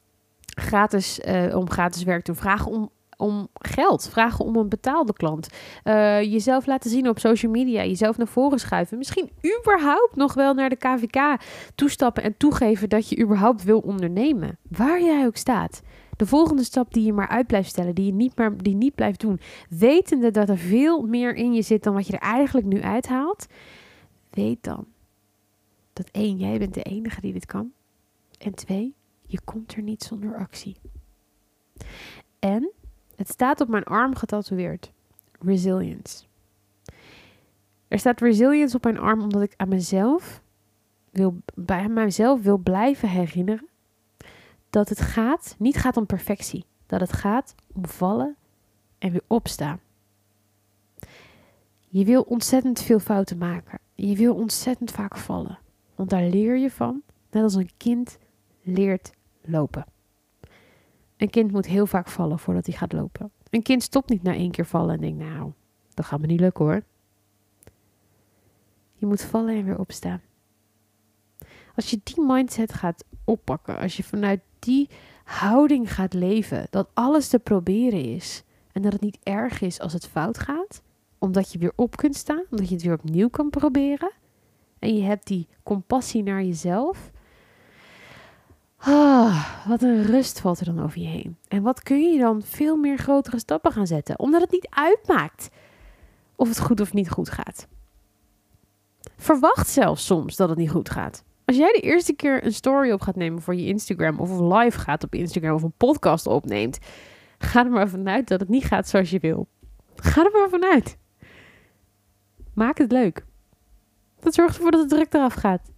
gratis, 0.49 1.21
uh, 1.21 1.57
om 1.57 1.71
gratis 1.71 2.03
werk 2.03 2.25
te 2.25 2.33
doen, 2.33 2.41
vragen 2.41 2.71
om 2.71 2.91
om 3.19 3.49
geld, 3.55 4.09
vragen 4.11 4.45
om 4.45 4.57
een 4.57 4.69
betaalde 4.69 5.13
klant. 5.13 5.49
Uh, 5.85 6.23
jezelf 6.23 6.67
laten 6.67 6.91
zien 6.91 7.09
op 7.09 7.19
social 7.19 7.53
media, 7.53 7.85
jezelf 7.85 8.17
naar 8.17 8.27
voren 8.27 8.59
schuiven. 8.59 8.99
Misschien 8.99 9.31
überhaupt 9.61 10.17
nog 10.17 10.35
wel 10.35 10.55
naar 10.55 10.69
de 10.69 10.77
KVK 10.77 11.37
toestappen 11.75 12.23
en 12.23 12.37
toegeven 12.37 12.89
dat 12.89 13.09
je 13.09 13.21
überhaupt 13.21 13.65
wil 13.65 13.79
ondernemen. 13.79 14.59
Waar 14.69 15.03
jij 15.03 15.27
ook 15.27 15.37
staat. 15.37 15.83
De 16.19 16.27
volgende 16.27 16.65
stap 16.65 16.93
die 16.93 17.05
je 17.05 17.13
maar 17.13 17.29
uit 17.29 17.47
blijft 17.47 17.69
stellen, 17.69 17.95
die 17.95 18.07
je 18.07 18.13
niet, 18.13 18.37
maar, 18.37 18.57
die 18.57 18.75
niet 18.75 18.95
blijft 18.95 19.21
doen. 19.21 19.41
Wetende 19.69 20.31
dat 20.31 20.49
er 20.49 20.59
veel 20.59 21.03
meer 21.03 21.35
in 21.35 21.53
je 21.53 21.63
zit 21.63 21.83
dan 21.83 21.95
wat 21.95 22.07
je 22.07 22.13
er 22.13 22.19
eigenlijk 22.19 22.67
nu 22.67 22.83
uithaalt. 22.83 23.47
Weet 24.31 24.63
dan 24.63 24.87
dat 25.93 26.09
één, 26.11 26.37
jij 26.37 26.59
bent 26.59 26.75
de 26.75 26.83
enige 26.83 27.21
die 27.21 27.33
dit 27.33 27.47
kan. 27.47 27.73
En 28.39 28.55
twee, 28.55 28.95
je 29.27 29.41
komt 29.45 29.75
er 29.75 29.83
niet 29.83 30.03
zonder 30.03 30.37
actie. 30.37 30.77
En 32.39 32.71
het 33.17 33.29
staat 33.29 33.61
op 33.61 33.69
mijn 33.69 33.85
arm 33.85 34.15
getatoeëerd. 34.15 34.93
Resilience. 35.41 36.25
Er 37.89 37.99
staat 37.99 38.21
resilience 38.21 38.77
op 38.77 38.85
mijn 38.85 38.99
arm 38.99 39.21
omdat 39.21 39.43
ik 39.43 39.55
aan 39.57 39.69
mezelf 39.69 40.43
wil, 41.11 41.37
bij 41.55 41.89
mezelf 41.89 42.43
wil 42.43 42.59
blijven 42.59 43.09
herinneren 43.09 43.69
dat 44.71 44.89
het 44.89 45.01
gaat, 45.01 45.55
niet 45.59 45.77
gaat 45.77 45.97
om 45.97 46.07
perfectie. 46.07 46.65
Dat 46.87 47.01
het 47.01 47.13
gaat 47.13 47.55
om 47.75 47.87
vallen 47.87 48.37
en 48.99 49.11
weer 49.11 49.23
opstaan. 49.27 49.81
Je 51.89 52.05
wil 52.05 52.23
ontzettend 52.23 52.81
veel 52.81 52.99
fouten 52.99 53.39
maken. 53.39 53.79
Je 53.95 54.17
wil 54.17 54.35
ontzettend 54.35 54.91
vaak 54.91 55.17
vallen. 55.17 55.59
Want 55.95 56.11
daar 56.11 56.23
leer 56.23 56.57
je 56.57 56.71
van, 56.71 57.03
net 57.31 57.43
als 57.43 57.55
een 57.55 57.71
kind 57.77 58.19
leert 58.63 59.11
lopen. 59.43 59.87
Een 61.17 61.31
kind 61.31 61.53
moet 61.53 61.67
heel 61.67 61.87
vaak 61.87 62.09
vallen 62.09 62.39
voordat 62.39 62.67
hij 62.67 62.75
gaat 62.75 62.93
lopen. 62.93 63.31
Een 63.51 63.63
kind 63.63 63.83
stopt 63.83 64.09
niet 64.09 64.23
na 64.23 64.33
één 64.33 64.51
keer 64.51 64.67
vallen 64.67 64.95
en 64.95 65.01
denkt, 65.01 65.19
nou, 65.19 65.53
dat 65.95 66.05
gaat 66.05 66.21
me 66.21 66.27
niet 66.27 66.41
lukken 66.41 66.65
hoor. 66.65 66.83
Je 68.95 69.07
moet 69.07 69.23
vallen 69.23 69.55
en 69.57 69.65
weer 69.65 69.79
opstaan. 69.79 70.21
Als 71.79 71.91
je 71.91 72.01
die 72.03 72.25
mindset 72.25 72.73
gaat 72.73 73.05
oppakken, 73.25 73.79
als 73.79 73.97
je 73.97 74.03
vanuit 74.05 74.41
die 74.59 74.89
houding 75.25 75.95
gaat 75.95 76.13
leven, 76.13 76.67
dat 76.71 76.89
alles 76.95 77.29
te 77.29 77.39
proberen 77.39 78.05
is 78.05 78.43
en 78.73 78.83
dat 78.83 78.93
het 78.93 79.01
niet 79.01 79.19
erg 79.23 79.61
is 79.61 79.81
als 79.81 79.93
het 79.93 80.07
fout 80.07 80.39
gaat, 80.39 80.83
omdat 81.19 81.53
je 81.53 81.59
weer 81.59 81.73
op 81.75 81.97
kunt 81.97 82.17
staan, 82.17 82.45
omdat 82.51 82.69
je 82.69 82.75
het 82.75 82.85
weer 82.85 82.95
opnieuw 82.95 83.29
kan 83.29 83.51
proberen 83.51 84.11
en 84.79 84.97
je 84.97 85.03
hebt 85.03 85.27
die 85.27 85.49
compassie 85.63 86.23
naar 86.23 86.43
jezelf, 86.43 87.11
Ah, 88.77 89.67
wat 89.67 89.83
een 89.83 90.03
rust 90.03 90.41
valt 90.41 90.61
er 90.61 90.67
dan 90.67 90.83
over 90.83 91.01
je 91.01 91.07
heen. 91.07 91.37
En 91.49 91.63
wat 91.63 91.83
kun 91.83 92.13
je 92.13 92.19
dan 92.19 92.43
veel 92.43 92.77
meer 92.77 92.99
grotere 92.99 93.39
stappen 93.39 93.73
gaan 93.73 93.87
zetten? 93.87 94.19
Omdat 94.19 94.41
het 94.41 94.51
niet 94.51 94.69
uitmaakt 94.71 95.49
of 96.37 96.49
het 96.49 96.61
goed 96.61 96.81
of 96.81 96.93
niet 96.93 97.11
goed 97.11 97.31
gaat. 97.31 97.67
Verwacht 99.17 99.69
zelfs 99.69 100.07
soms 100.07 100.37
dat 100.37 100.49
het 100.49 100.59
niet 100.59 100.71
goed 100.71 100.91
gaat. 100.91 101.27
Als 101.49 101.57
jij 101.57 101.73
de 101.73 101.81
eerste 101.81 102.13
keer 102.13 102.45
een 102.45 102.53
story 102.53 102.91
op 102.91 103.01
gaat 103.01 103.17
nemen 103.17 103.43
voor 103.43 103.55
je 103.55 103.67
Instagram, 103.67 104.19
of 104.19 104.41
live 104.41 104.79
gaat 104.79 105.05
op 105.05 105.15
Instagram, 105.15 105.55
of 105.55 105.63
een 105.63 105.77
podcast 105.77 106.27
opneemt, 106.27 106.79
ga 107.39 107.65
er 107.65 107.71
maar 107.71 107.89
vanuit 107.89 108.29
dat 108.29 108.41
het 108.41 108.49
niet 108.49 108.65
gaat 108.65 108.89
zoals 108.89 109.11
je 109.11 109.19
wil. 109.19 109.49
Ga 109.97 110.25
er 110.25 110.31
maar 110.33 110.49
vanuit. 110.49 110.99
Maak 112.55 112.79
het 112.79 112.93
leuk. 112.93 113.25
Dat 114.21 114.35
zorgt 114.35 114.57
ervoor 114.57 114.71
dat 114.71 114.81
het 114.81 114.89
druk 114.89 115.15
eraf 115.15 115.35
gaat. 115.35 115.71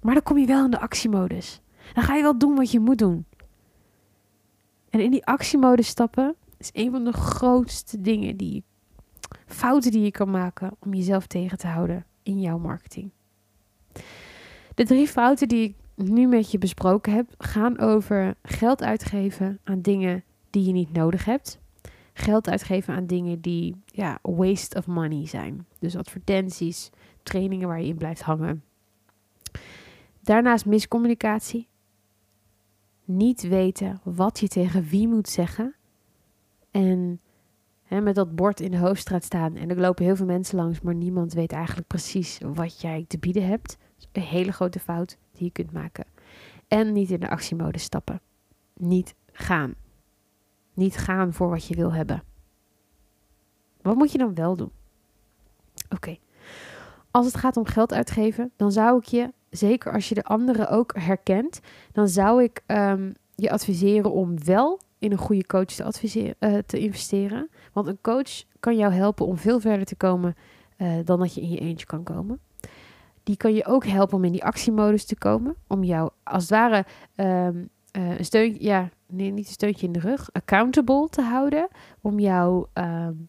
Maar 0.00 0.14
dan 0.14 0.22
kom 0.22 0.38
je 0.38 0.46
wel 0.46 0.64
in 0.64 0.70
de 0.70 0.80
actiemodus. 0.80 1.60
Dan 1.94 2.04
ga 2.04 2.14
je 2.14 2.22
wel 2.22 2.38
doen 2.38 2.54
wat 2.54 2.70
je 2.70 2.80
moet 2.80 2.98
doen. 2.98 3.26
En 4.90 5.00
in 5.00 5.10
die 5.10 5.26
actiemodus 5.26 5.86
stappen 5.86 6.34
is 6.58 6.70
een 6.72 6.90
van 6.90 7.04
de 7.04 7.12
grootste 7.12 8.00
dingen 8.00 8.36
die 8.36 8.64
fouten 9.46 9.90
die 9.90 10.02
je 10.02 10.10
kan 10.10 10.30
maken 10.30 10.76
om 10.78 10.94
jezelf 10.94 11.26
tegen 11.26 11.58
te 11.58 11.66
houden 11.66 12.06
in 12.22 12.40
jouw 12.40 12.58
marketing. 12.58 13.10
De 14.74 14.84
drie 14.84 15.08
fouten 15.08 15.48
die 15.48 15.68
ik 15.68 15.74
nu 16.06 16.26
met 16.26 16.50
je 16.50 16.58
besproken 16.58 17.12
heb, 17.12 17.34
gaan 17.38 17.78
over 17.78 18.34
geld 18.42 18.82
uitgeven 18.82 19.58
aan 19.64 19.80
dingen 19.80 20.24
die 20.50 20.64
je 20.64 20.72
niet 20.72 20.92
nodig 20.92 21.24
hebt. 21.24 21.58
Geld 22.12 22.48
uitgeven 22.48 22.94
aan 22.94 23.06
dingen 23.06 23.40
die 23.40 23.82
ja, 23.86 24.18
waste 24.22 24.78
of 24.78 24.86
money 24.86 25.26
zijn. 25.26 25.66
Dus 25.78 25.96
advertenties, 25.96 26.90
trainingen 27.22 27.68
waar 27.68 27.80
je 27.80 27.88
in 27.88 27.96
blijft 27.96 28.22
hangen. 28.22 28.64
Daarnaast 30.20 30.66
miscommunicatie 30.66 31.68
niet 33.04 33.48
weten 33.48 34.00
wat 34.02 34.40
je 34.40 34.48
tegen 34.48 34.84
wie 34.84 35.08
moet 35.08 35.28
zeggen. 35.28 35.74
En 36.70 37.20
hè, 37.82 38.00
met 38.00 38.14
dat 38.14 38.34
bord 38.34 38.60
in 38.60 38.70
de 38.70 38.78
hoofdstraat 38.78 39.24
staan 39.24 39.56
en 39.56 39.70
er 39.70 39.80
lopen 39.80 40.04
heel 40.04 40.16
veel 40.16 40.26
mensen 40.26 40.56
langs, 40.56 40.80
maar 40.80 40.94
niemand 40.94 41.32
weet 41.32 41.52
eigenlijk 41.52 41.86
precies 41.86 42.40
wat 42.54 42.80
jij 42.80 43.04
te 43.08 43.18
bieden 43.18 43.46
hebt. 43.46 43.76
Een 44.12 44.22
hele 44.22 44.52
grote 44.52 44.80
fout 44.80 45.16
die 45.32 45.44
je 45.44 45.50
kunt 45.50 45.72
maken. 45.72 46.04
En 46.68 46.92
niet 46.92 47.10
in 47.10 47.20
de 47.20 47.30
actiemode 47.30 47.78
stappen. 47.78 48.20
Niet 48.74 49.14
gaan. 49.32 49.74
Niet 50.74 50.96
gaan 50.96 51.32
voor 51.32 51.50
wat 51.50 51.66
je 51.66 51.74
wil 51.74 51.92
hebben. 51.92 52.22
Wat 53.82 53.96
moet 53.96 54.12
je 54.12 54.18
dan 54.18 54.34
wel 54.34 54.56
doen? 54.56 54.70
Oké. 55.88 56.16
Als 57.10 57.26
het 57.26 57.36
gaat 57.36 57.56
om 57.56 57.66
geld 57.66 57.92
uitgeven, 57.92 58.52
dan 58.56 58.72
zou 58.72 58.98
ik 58.98 59.04
je 59.04 59.32
zeker 59.50 59.92
als 59.92 60.08
je 60.08 60.14
de 60.14 60.24
anderen 60.24 60.68
ook 60.68 60.94
herkent, 60.98 61.60
dan 61.92 62.08
zou 62.08 62.42
ik 62.42 62.62
um, 62.66 63.14
je 63.34 63.50
adviseren 63.50 64.12
om 64.12 64.44
wel 64.44 64.80
in 64.98 65.12
een 65.12 65.18
goede 65.18 65.46
coach 65.46 65.64
te, 65.64 65.84
adviseren, 65.84 66.34
uh, 66.40 66.58
te 66.66 66.78
investeren. 66.78 67.50
Want 67.72 67.86
een 67.86 68.00
coach 68.00 68.42
kan 68.60 68.76
jou 68.76 68.92
helpen 68.92 69.26
om 69.26 69.36
veel 69.36 69.60
verder 69.60 69.86
te 69.86 69.96
komen 69.96 70.34
uh, 70.78 70.98
dan 71.04 71.18
dat 71.18 71.34
je 71.34 71.40
in 71.40 71.50
je 71.50 71.58
eentje 71.58 71.86
kan 71.86 72.02
komen. 72.02 72.40
Die 73.24 73.36
kan 73.36 73.54
je 73.54 73.66
ook 73.66 73.86
helpen 73.86 74.16
om 74.16 74.24
in 74.24 74.32
die 74.32 74.44
actiemodus 74.44 75.04
te 75.04 75.16
komen. 75.16 75.56
Om 75.66 75.84
jou 75.84 76.10
als 76.22 76.42
het 76.42 76.50
ware 76.52 76.84
um, 77.16 77.68
uh, 77.96 78.18
een 78.18 78.24
steuntje, 78.24 78.64
ja, 78.64 78.90
nee, 79.06 79.30
niet 79.30 79.46
een 79.46 79.52
steuntje 79.52 79.86
in 79.86 79.92
de 79.92 80.00
rug, 80.00 80.28
accountable 80.32 81.08
te 81.08 81.22
houden. 81.22 81.68
Om 82.00 82.18
jou 82.18 82.66
um, 82.74 83.28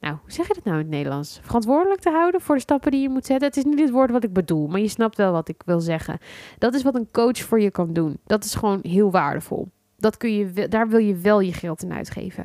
nou, 0.00 0.16
hoe 0.20 0.32
zeg 0.32 0.48
je 0.48 0.54
dat 0.54 0.64
nou 0.64 0.76
in 0.76 0.82
het 0.82 0.92
Nederlands? 0.92 1.40
Verantwoordelijk 1.42 2.00
te 2.00 2.10
houden 2.10 2.40
voor 2.40 2.54
de 2.54 2.60
stappen 2.60 2.90
die 2.90 3.00
je 3.00 3.08
moet 3.08 3.26
zetten. 3.26 3.48
Het 3.48 3.56
is 3.56 3.64
niet 3.64 3.80
het 3.80 3.90
woord 3.90 4.10
wat 4.10 4.24
ik 4.24 4.32
bedoel, 4.32 4.66
maar 4.66 4.80
je 4.80 4.88
snapt 4.88 5.16
wel 5.16 5.32
wat 5.32 5.48
ik 5.48 5.62
wil 5.64 5.80
zeggen. 5.80 6.18
Dat 6.58 6.74
is 6.74 6.82
wat 6.82 6.94
een 6.94 7.10
coach 7.10 7.38
voor 7.38 7.60
je 7.60 7.70
kan 7.70 7.92
doen. 7.92 8.18
Dat 8.24 8.44
is 8.44 8.54
gewoon 8.54 8.78
heel 8.82 9.10
waardevol. 9.10 9.68
Dat 9.96 10.16
kun 10.16 10.34
je, 10.34 10.68
daar 10.68 10.88
wil 10.88 10.98
je 10.98 11.16
wel 11.16 11.40
je 11.40 11.52
geld 11.52 11.82
in 11.82 11.92
uitgeven. 11.92 12.44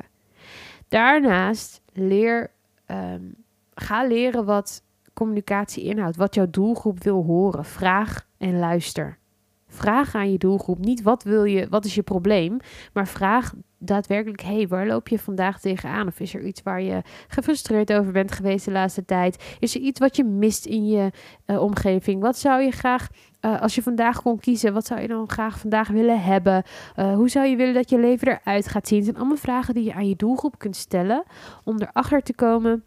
Daarnaast 0.88 1.80
leer, 1.92 2.50
um, 2.86 3.34
ga 3.74 4.06
leren 4.06 4.44
wat 4.44 4.82
communicatie 5.14 5.84
inhoudt, 5.84 6.16
wat 6.16 6.34
jouw 6.34 6.50
doelgroep 6.50 7.02
wil 7.02 7.22
horen. 7.24 7.64
Vraag 7.64 8.26
en 8.38 8.58
luister. 8.58 9.18
vraag 9.66 10.14
aan 10.14 10.32
je 10.32 10.38
doelgroep 10.38 10.78
niet 10.78 11.02
wat 11.02 11.22
wil 11.22 11.44
je, 11.44 11.68
wat 11.68 11.84
is 11.84 11.94
je 11.94 12.02
probleem, 12.02 12.56
maar 12.92 13.08
vraag 13.08 13.52
daadwerkelijk, 13.78 14.42
hey, 14.42 14.68
waar 14.68 14.86
loop 14.86 15.08
je 15.08 15.18
vandaag 15.18 15.60
tegenaan? 15.60 16.06
Of 16.06 16.20
is 16.20 16.34
er 16.34 16.44
iets 16.44 16.62
waar 16.62 16.82
je 16.82 17.02
gefrustreerd 17.28 17.92
over 17.92 18.12
bent 18.12 18.32
geweest 18.32 18.64
de 18.64 18.70
laatste 18.70 19.04
tijd? 19.04 19.56
Is 19.58 19.74
er 19.74 19.80
iets 19.80 20.00
wat 20.00 20.16
je 20.16 20.24
mist 20.24 20.66
in 20.66 20.86
je 20.86 21.10
uh, 21.46 21.62
omgeving? 21.62 22.20
Wat 22.20 22.38
zou 22.38 22.62
je 22.62 22.70
graag, 22.70 23.08
uh, 23.40 23.60
als 23.60 23.74
je 23.74 23.82
vandaag 23.82 24.22
kon 24.22 24.38
kiezen, 24.38 24.72
wat 24.72 24.86
zou 24.86 25.00
je 25.00 25.08
dan 25.08 25.30
graag 25.30 25.58
vandaag 25.58 25.88
willen 25.88 26.22
hebben? 26.22 26.62
Uh, 26.96 27.14
hoe 27.14 27.28
zou 27.28 27.46
je 27.46 27.56
willen 27.56 27.74
dat 27.74 27.90
je 27.90 27.98
leven 27.98 28.28
eruit 28.28 28.68
gaat 28.68 28.88
zien? 28.88 28.98
Het 28.98 29.06
zijn 29.06 29.18
allemaal 29.18 29.36
vragen 29.36 29.74
die 29.74 29.84
je 29.84 29.94
aan 29.94 30.08
je 30.08 30.16
doelgroep 30.16 30.58
kunt 30.58 30.76
stellen 30.76 31.22
om 31.64 31.80
erachter 31.80 32.22
te 32.22 32.34
komen 32.34 32.84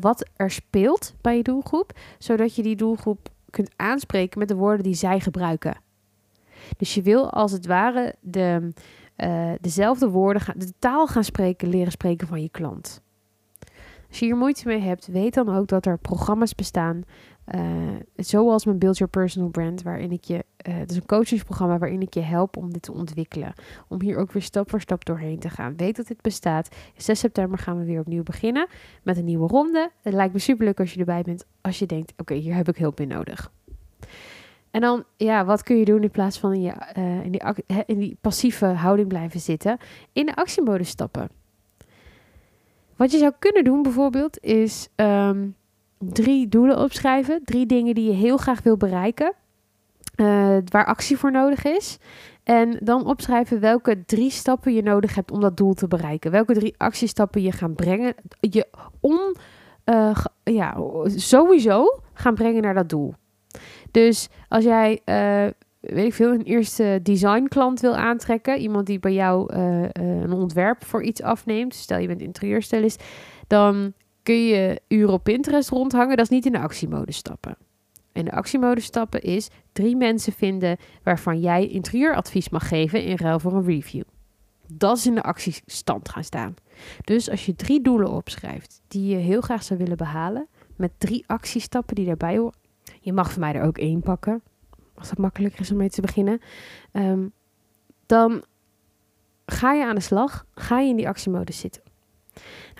wat 0.00 0.30
er 0.36 0.50
speelt 0.50 1.14
bij 1.20 1.36
je 1.36 1.42
doelgroep, 1.42 1.92
zodat 2.18 2.54
je 2.54 2.62
die 2.62 2.76
doelgroep 2.76 3.28
kunt 3.50 3.72
aanspreken 3.76 4.38
met 4.38 4.48
de 4.48 4.54
woorden 4.54 4.82
die 4.82 4.94
zij 4.94 5.20
gebruiken. 5.20 5.80
Dus 6.76 6.94
je 6.94 7.02
wil 7.02 7.30
als 7.30 7.52
het 7.52 7.66
ware 7.66 8.14
de, 8.20 8.72
uh, 9.16 9.52
dezelfde 9.60 10.08
woorden, 10.08 10.42
de 10.56 10.72
taal 10.78 11.06
gaan 11.06 11.24
spreken, 11.24 11.68
leren 11.68 11.92
spreken 11.92 12.26
van 12.26 12.42
je 12.42 12.48
klant. 12.48 13.02
Als 14.08 14.18
je 14.18 14.26
hier 14.26 14.36
moeite 14.36 14.66
mee 14.66 14.80
hebt, 14.80 15.06
weet 15.06 15.34
dan 15.34 15.56
ook 15.56 15.66
dat 15.66 15.86
er 15.86 15.98
programma's 15.98 16.54
bestaan, 16.54 17.02
uh, 17.54 17.62
zoals 18.16 18.64
mijn 18.64 18.78
Build 18.78 18.98
Your 18.98 19.12
Personal 19.12 19.48
Brand, 19.48 19.82
waarin 19.82 20.12
ik 20.12 20.24
je, 20.24 20.44
uh, 20.68 20.74
het 20.78 20.90
is 20.90 20.96
een 20.96 21.06
coachingsprogramma 21.06 21.78
waarin 21.78 22.02
ik 22.02 22.14
je 22.14 22.20
help 22.20 22.56
om 22.56 22.72
dit 22.72 22.82
te 22.82 22.92
ontwikkelen. 22.92 23.52
Om 23.88 24.00
hier 24.00 24.16
ook 24.16 24.32
weer 24.32 24.42
stap 24.42 24.70
voor 24.70 24.80
stap 24.80 25.04
doorheen 25.04 25.38
te 25.38 25.50
gaan. 25.50 25.76
Weet 25.76 25.96
dat 25.96 26.06
dit 26.06 26.20
bestaat. 26.20 26.68
6 26.96 27.18
september 27.18 27.58
gaan 27.58 27.78
we 27.78 27.84
weer 27.84 28.00
opnieuw 28.00 28.22
beginnen 28.22 28.66
met 29.02 29.16
een 29.16 29.24
nieuwe 29.24 29.48
ronde. 29.48 29.90
Het 30.02 30.14
lijkt 30.14 30.32
me 30.32 30.38
super 30.38 30.64
leuk 30.64 30.80
als 30.80 30.92
je 30.92 30.98
erbij 30.98 31.22
bent, 31.22 31.44
als 31.60 31.78
je 31.78 31.86
denkt, 31.86 32.12
oké, 32.16 32.34
hier 32.34 32.54
heb 32.54 32.68
ik 32.68 32.76
hulp 32.76 33.00
in 33.00 33.08
nodig. 33.08 33.52
En 34.70 34.80
dan, 34.80 35.04
ja, 35.16 35.44
wat 35.44 35.62
kun 35.62 35.76
je 35.76 35.84
doen 35.84 36.02
in 36.02 36.10
plaats 36.10 36.38
van 36.38 36.52
in, 36.52 36.60
je, 36.60 36.72
uh, 36.98 37.24
in, 37.24 37.30
die, 37.30 37.42
in 37.86 37.98
die 37.98 38.16
passieve 38.20 38.66
houding 38.66 39.08
blijven 39.08 39.40
zitten? 39.40 39.78
In 40.12 40.26
de 40.26 40.34
actiemodus 40.34 40.88
stappen. 40.88 41.28
Wat 42.96 43.10
je 43.10 43.18
zou 43.18 43.32
kunnen 43.38 43.64
doen 43.64 43.82
bijvoorbeeld 43.82 44.42
is 44.42 44.88
um, 44.96 45.56
drie 46.12 46.48
doelen 46.48 46.78
opschrijven. 46.78 47.40
Drie 47.44 47.66
dingen 47.66 47.94
die 47.94 48.06
je 48.06 48.16
heel 48.16 48.36
graag 48.36 48.62
wil 48.62 48.76
bereiken. 48.76 49.32
Uh, 50.16 50.56
waar 50.64 50.86
actie 50.86 51.16
voor 51.16 51.30
nodig 51.30 51.64
is. 51.64 51.98
En 52.44 52.78
dan 52.80 53.06
opschrijven 53.06 53.60
welke 53.60 54.04
drie 54.04 54.30
stappen 54.30 54.74
je 54.74 54.82
nodig 54.82 55.14
hebt 55.14 55.30
om 55.30 55.40
dat 55.40 55.56
doel 55.56 55.74
te 55.74 55.88
bereiken. 55.88 56.30
Welke 56.30 56.54
drie 56.54 56.74
actiestappen 56.76 57.42
je 57.42 57.52
gaan 57.52 57.74
brengen. 57.74 58.14
Je 58.40 58.66
on, 59.00 59.36
uh, 59.84 60.16
ja, 60.44 60.76
sowieso 61.04 62.00
gaan 62.12 62.34
brengen 62.34 62.62
naar 62.62 62.74
dat 62.74 62.88
doel. 62.88 63.14
Dus 63.90 64.28
als 64.48 64.64
jij, 64.64 65.00
uh, 65.04 65.50
weet 65.80 66.06
ik 66.06 66.14
veel, 66.14 66.32
een 66.32 66.42
eerste 66.42 67.00
designklant 67.02 67.80
wil 67.80 67.96
aantrekken, 67.96 68.58
iemand 68.58 68.86
die 68.86 68.98
bij 68.98 69.12
jou 69.12 69.54
een 69.92 70.32
ontwerp 70.32 70.84
voor 70.84 71.02
iets 71.02 71.22
afneemt, 71.22 71.74
stel 71.74 71.98
je 71.98 72.06
bent 72.06 72.20
interieurstylist, 72.20 73.04
dan 73.46 73.92
kun 74.22 74.46
je 74.46 74.80
uren 74.88 75.12
op 75.12 75.24
Pinterest 75.24 75.68
rondhangen. 75.68 76.16
Dat 76.16 76.24
is 76.24 76.30
niet 76.30 76.46
in 76.46 76.52
de 76.52 76.58
actiemodus 76.58 77.16
stappen. 77.16 77.56
In 78.12 78.24
de 78.24 78.32
actiemodus 78.32 78.84
stappen 78.84 79.22
is 79.22 79.48
drie 79.72 79.96
mensen 79.96 80.32
vinden 80.32 80.76
waarvan 81.02 81.40
jij 81.40 81.68
interieuradvies 81.68 82.48
mag 82.48 82.68
geven 82.68 83.04
in 83.04 83.16
ruil 83.16 83.38
voor 83.38 83.52
een 83.52 83.64
review. 83.64 84.02
Dat 84.72 84.96
is 84.96 85.06
in 85.06 85.14
de 85.14 85.22
actiestand 85.22 86.08
gaan 86.08 86.24
staan. 86.24 86.54
Dus 87.04 87.30
als 87.30 87.46
je 87.46 87.54
drie 87.54 87.80
doelen 87.80 88.10
opschrijft 88.10 88.82
die 88.88 89.06
je 89.06 89.16
heel 89.16 89.40
graag 89.40 89.62
zou 89.62 89.78
willen 89.78 89.96
behalen, 89.96 90.48
met 90.76 90.92
drie 90.98 91.24
actiestappen 91.26 91.94
die 91.94 92.06
daarbij 92.06 92.36
horen, 92.36 92.58
je 93.00 93.12
mag 93.12 93.32
voor 93.32 93.40
mij 93.40 93.54
er 93.54 93.62
ook 93.62 93.78
één 93.78 94.00
pakken. 94.00 94.42
Als 94.94 95.10
het 95.10 95.18
makkelijker 95.18 95.60
is 95.60 95.70
om 95.70 95.76
mee 95.76 95.90
te 95.90 96.00
beginnen. 96.00 96.40
Um, 96.92 97.32
dan 98.06 98.44
ga 99.46 99.72
je 99.72 99.84
aan 99.84 99.94
de 99.94 100.00
slag. 100.00 100.46
Ga 100.54 100.80
je 100.80 100.88
in 100.88 100.96
die 100.96 101.08
actiemodus 101.08 101.58
zitten. 101.58 101.82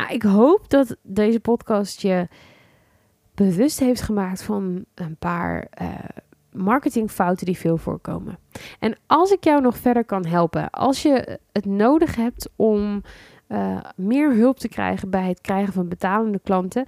Nou, 0.02 0.14
ik 0.14 0.22
hoop 0.22 0.70
dat 0.70 0.96
deze 1.02 1.40
podcast 1.40 2.00
je 2.00 2.28
bewust 3.34 3.78
heeft 3.78 4.00
gemaakt 4.00 4.42
van 4.42 4.84
een 4.94 5.16
paar 5.16 5.66
uh, 5.82 5.88
marketingfouten 6.52 7.46
die 7.46 7.56
veel 7.56 7.76
voorkomen. 7.76 8.38
En 8.78 8.96
als 9.06 9.30
ik 9.30 9.44
jou 9.44 9.60
nog 9.60 9.76
verder 9.76 10.04
kan 10.04 10.26
helpen, 10.26 10.70
als 10.70 11.02
je 11.02 11.38
het 11.52 11.64
nodig 11.64 12.16
hebt 12.16 12.48
om 12.56 13.02
uh, 13.48 13.80
meer 13.96 14.34
hulp 14.34 14.58
te 14.58 14.68
krijgen 14.68 15.10
bij 15.10 15.28
het 15.28 15.40
krijgen 15.40 15.72
van 15.72 15.88
betalende 15.88 16.40
klanten, 16.44 16.86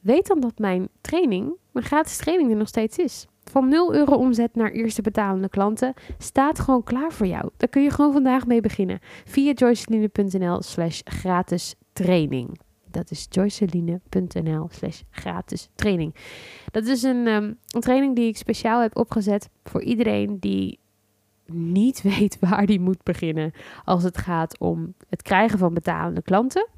weet 0.00 0.26
dan 0.26 0.40
dat 0.40 0.58
mijn 0.58 0.88
training, 1.00 1.56
mijn 1.72 1.86
gratis 1.86 2.16
training 2.16 2.50
er 2.50 2.56
nog 2.56 2.68
steeds 2.68 2.98
is. 2.98 3.26
Van 3.44 3.68
0 3.68 3.94
euro 3.94 4.14
omzet 4.14 4.54
naar 4.54 4.70
eerste 4.70 5.02
betalende 5.02 5.48
klanten 5.48 5.94
staat 6.18 6.58
gewoon 6.58 6.82
klaar 6.82 7.12
voor 7.12 7.26
jou. 7.26 7.50
Daar 7.56 7.68
kun 7.68 7.82
je 7.82 7.90
gewoon 7.90 8.12
vandaag 8.12 8.46
mee 8.46 8.60
beginnen. 8.60 8.98
Via 9.24 9.52
joyceline.nl 9.52 10.62
slash 10.62 11.00
gratis 11.04 11.74
training. 11.96 12.58
Dat 12.90 13.10
is 13.10 13.26
joyceline.nl 13.30 14.68
slash 14.70 15.00
gratis 15.10 15.68
training. 15.74 16.14
Dat 16.70 16.86
is 16.86 17.02
een, 17.02 17.26
um, 17.26 17.58
een 17.70 17.80
training 17.80 18.16
die 18.16 18.28
ik 18.28 18.36
speciaal 18.36 18.80
heb 18.80 18.96
opgezet 18.96 19.48
voor 19.64 19.82
iedereen 19.82 20.38
die 20.38 20.78
niet 21.46 22.02
weet 22.16 22.38
waar 22.40 22.66
die 22.66 22.80
moet 22.80 23.02
beginnen 23.02 23.52
als 23.84 24.02
het 24.02 24.18
gaat 24.18 24.58
om 24.58 24.94
het 25.08 25.22
krijgen 25.22 25.58
van 25.58 25.74
betalende 25.74 26.22
klanten. 26.22 26.68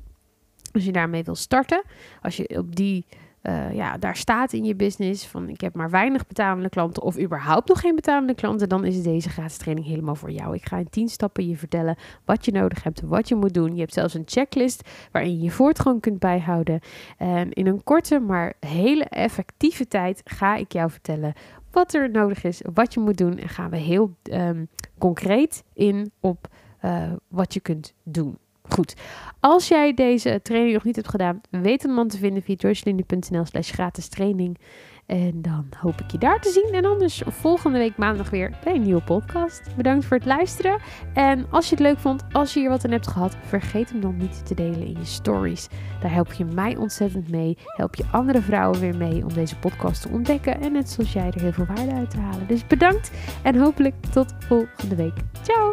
Als 0.73 0.85
je 0.85 0.93
daarmee 0.93 1.25
wil 1.25 1.35
starten, 1.35 1.83
als 2.23 2.37
je 2.37 2.59
op 2.59 2.77
die 2.77 3.07
uh, 3.49 3.75
ja, 3.75 3.99
daar 3.99 4.17
staat 4.17 4.53
in 4.53 4.65
je 4.65 4.75
business 4.75 5.27
van 5.27 5.49
ik 5.49 5.61
heb 5.61 5.75
maar 5.75 5.91
weinig 5.91 6.27
betalende 6.27 6.69
klanten 6.69 7.03
of 7.03 7.19
überhaupt 7.19 7.69
nog 7.69 7.81
geen 7.81 7.95
betalende 7.95 8.35
klanten, 8.35 8.69
dan 8.69 8.85
is 8.85 9.03
deze 9.03 9.29
gratis 9.29 9.57
training 9.57 9.87
helemaal 9.87 10.15
voor 10.15 10.31
jou. 10.31 10.55
Ik 10.55 10.67
ga 10.67 10.77
in 10.77 10.91
10 10.91 11.09
stappen 11.09 11.49
je 11.49 11.57
vertellen 11.57 11.97
wat 12.25 12.45
je 12.45 12.53
nodig 12.53 12.83
hebt, 12.83 13.01
wat 13.01 13.29
je 13.29 13.35
moet 13.35 13.55
doen. 13.55 13.75
Je 13.75 13.81
hebt 13.81 13.93
zelfs 13.93 14.15
een 14.15 14.23
checklist 14.27 14.89
waarin 15.13 15.41
je 15.41 15.51
voortgang 15.51 16.01
kunt 16.01 16.19
bijhouden. 16.19 16.81
En 17.17 17.53
in 17.53 17.67
een 17.67 17.85
korte 17.85 18.19
maar 18.19 18.55
hele 18.61 19.05
effectieve 19.05 19.89
tijd 19.89 20.21
ga 20.25 20.57
ik 20.57 20.73
jou 20.73 20.91
vertellen 20.91 21.33
wat 21.71 21.95
er 21.95 22.11
nodig 22.11 22.45
is, 22.45 22.63
wat 22.75 22.95
je 22.95 23.01
moet 23.01 23.19
doen 23.19 23.39
en 23.39 23.49
gaan 23.49 23.71
we 23.71 23.77
heel 23.77 24.17
um, 24.33 24.69
concreet 24.99 25.65
in 25.73 26.13
op 26.21 26.49
uh, 26.85 27.13
wat 27.29 27.55
je 27.55 27.61
kunt 27.61 27.95
doen. 28.03 28.39
Goed, 28.69 28.95
als 29.41 29.69
jij 29.69 29.95
deze 29.95 30.41
training 30.43 30.75
nog 30.75 30.85
niet 30.85 30.97
hebt 30.97 31.09
gedaan, 31.09 31.41
weet 31.51 31.85
een 31.85 31.95
man 31.95 32.09
te 32.09 32.19
vinden 32.19 32.43
via 32.43 32.55
joycelinde.nl 32.55 33.45
slash 33.45 33.71
gratis 33.71 34.09
training. 34.09 34.59
En 35.07 35.43
dan 35.43 35.67
hoop 35.77 36.01
ik 36.01 36.11
je 36.11 36.19
daar 36.19 36.41
te 36.41 36.51
zien. 36.51 36.75
En 36.75 36.85
anders 36.85 37.23
volgende 37.27 37.79
week 37.79 37.97
maandag 37.97 38.31
weer 38.31 38.53
bij 38.65 38.75
een 38.75 38.83
nieuwe 38.83 39.03
podcast. 39.03 39.77
Bedankt 39.77 40.05
voor 40.05 40.17
het 40.17 40.27
luisteren. 40.27 40.81
En 41.15 41.47
als 41.51 41.69
je 41.69 41.75
het 41.75 41.85
leuk 41.85 41.99
vond, 41.99 42.25
als 42.33 42.55
je 42.55 42.61
hier 42.61 42.69
wat 42.69 42.85
aan 42.85 42.91
hebt 42.91 43.07
gehad, 43.07 43.37
vergeet 43.47 43.91
hem 43.91 44.01
dan 44.01 44.17
niet 44.17 44.47
te 44.47 44.55
delen 44.55 44.87
in 44.87 44.97
je 44.99 45.05
stories. 45.05 45.69
Daar 46.01 46.13
help 46.13 46.33
je 46.33 46.45
mij 46.45 46.77
ontzettend 46.77 47.29
mee. 47.29 47.57
Help 47.65 47.95
je 47.95 48.05
andere 48.13 48.41
vrouwen 48.41 48.81
weer 48.81 48.97
mee 48.97 49.23
om 49.25 49.33
deze 49.33 49.59
podcast 49.59 50.03
te 50.03 50.09
ontdekken. 50.09 50.61
En 50.61 50.73
net 50.73 50.91
zoals 50.91 51.13
jij 51.13 51.27
er 51.27 51.41
heel 51.41 51.53
veel 51.53 51.67
waarde 51.67 51.93
uit 51.93 52.11
te 52.11 52.21
halen. 52.21 52.47
Dus 52.47 52.67
bedankt 52.67 53.11
en 53.43 53.57
hopelijk 53.57 53.95
tot 54.13 54.35
volgende 54.39 54.95
week. 54.95 55.15
Ciao! 55.43 55.73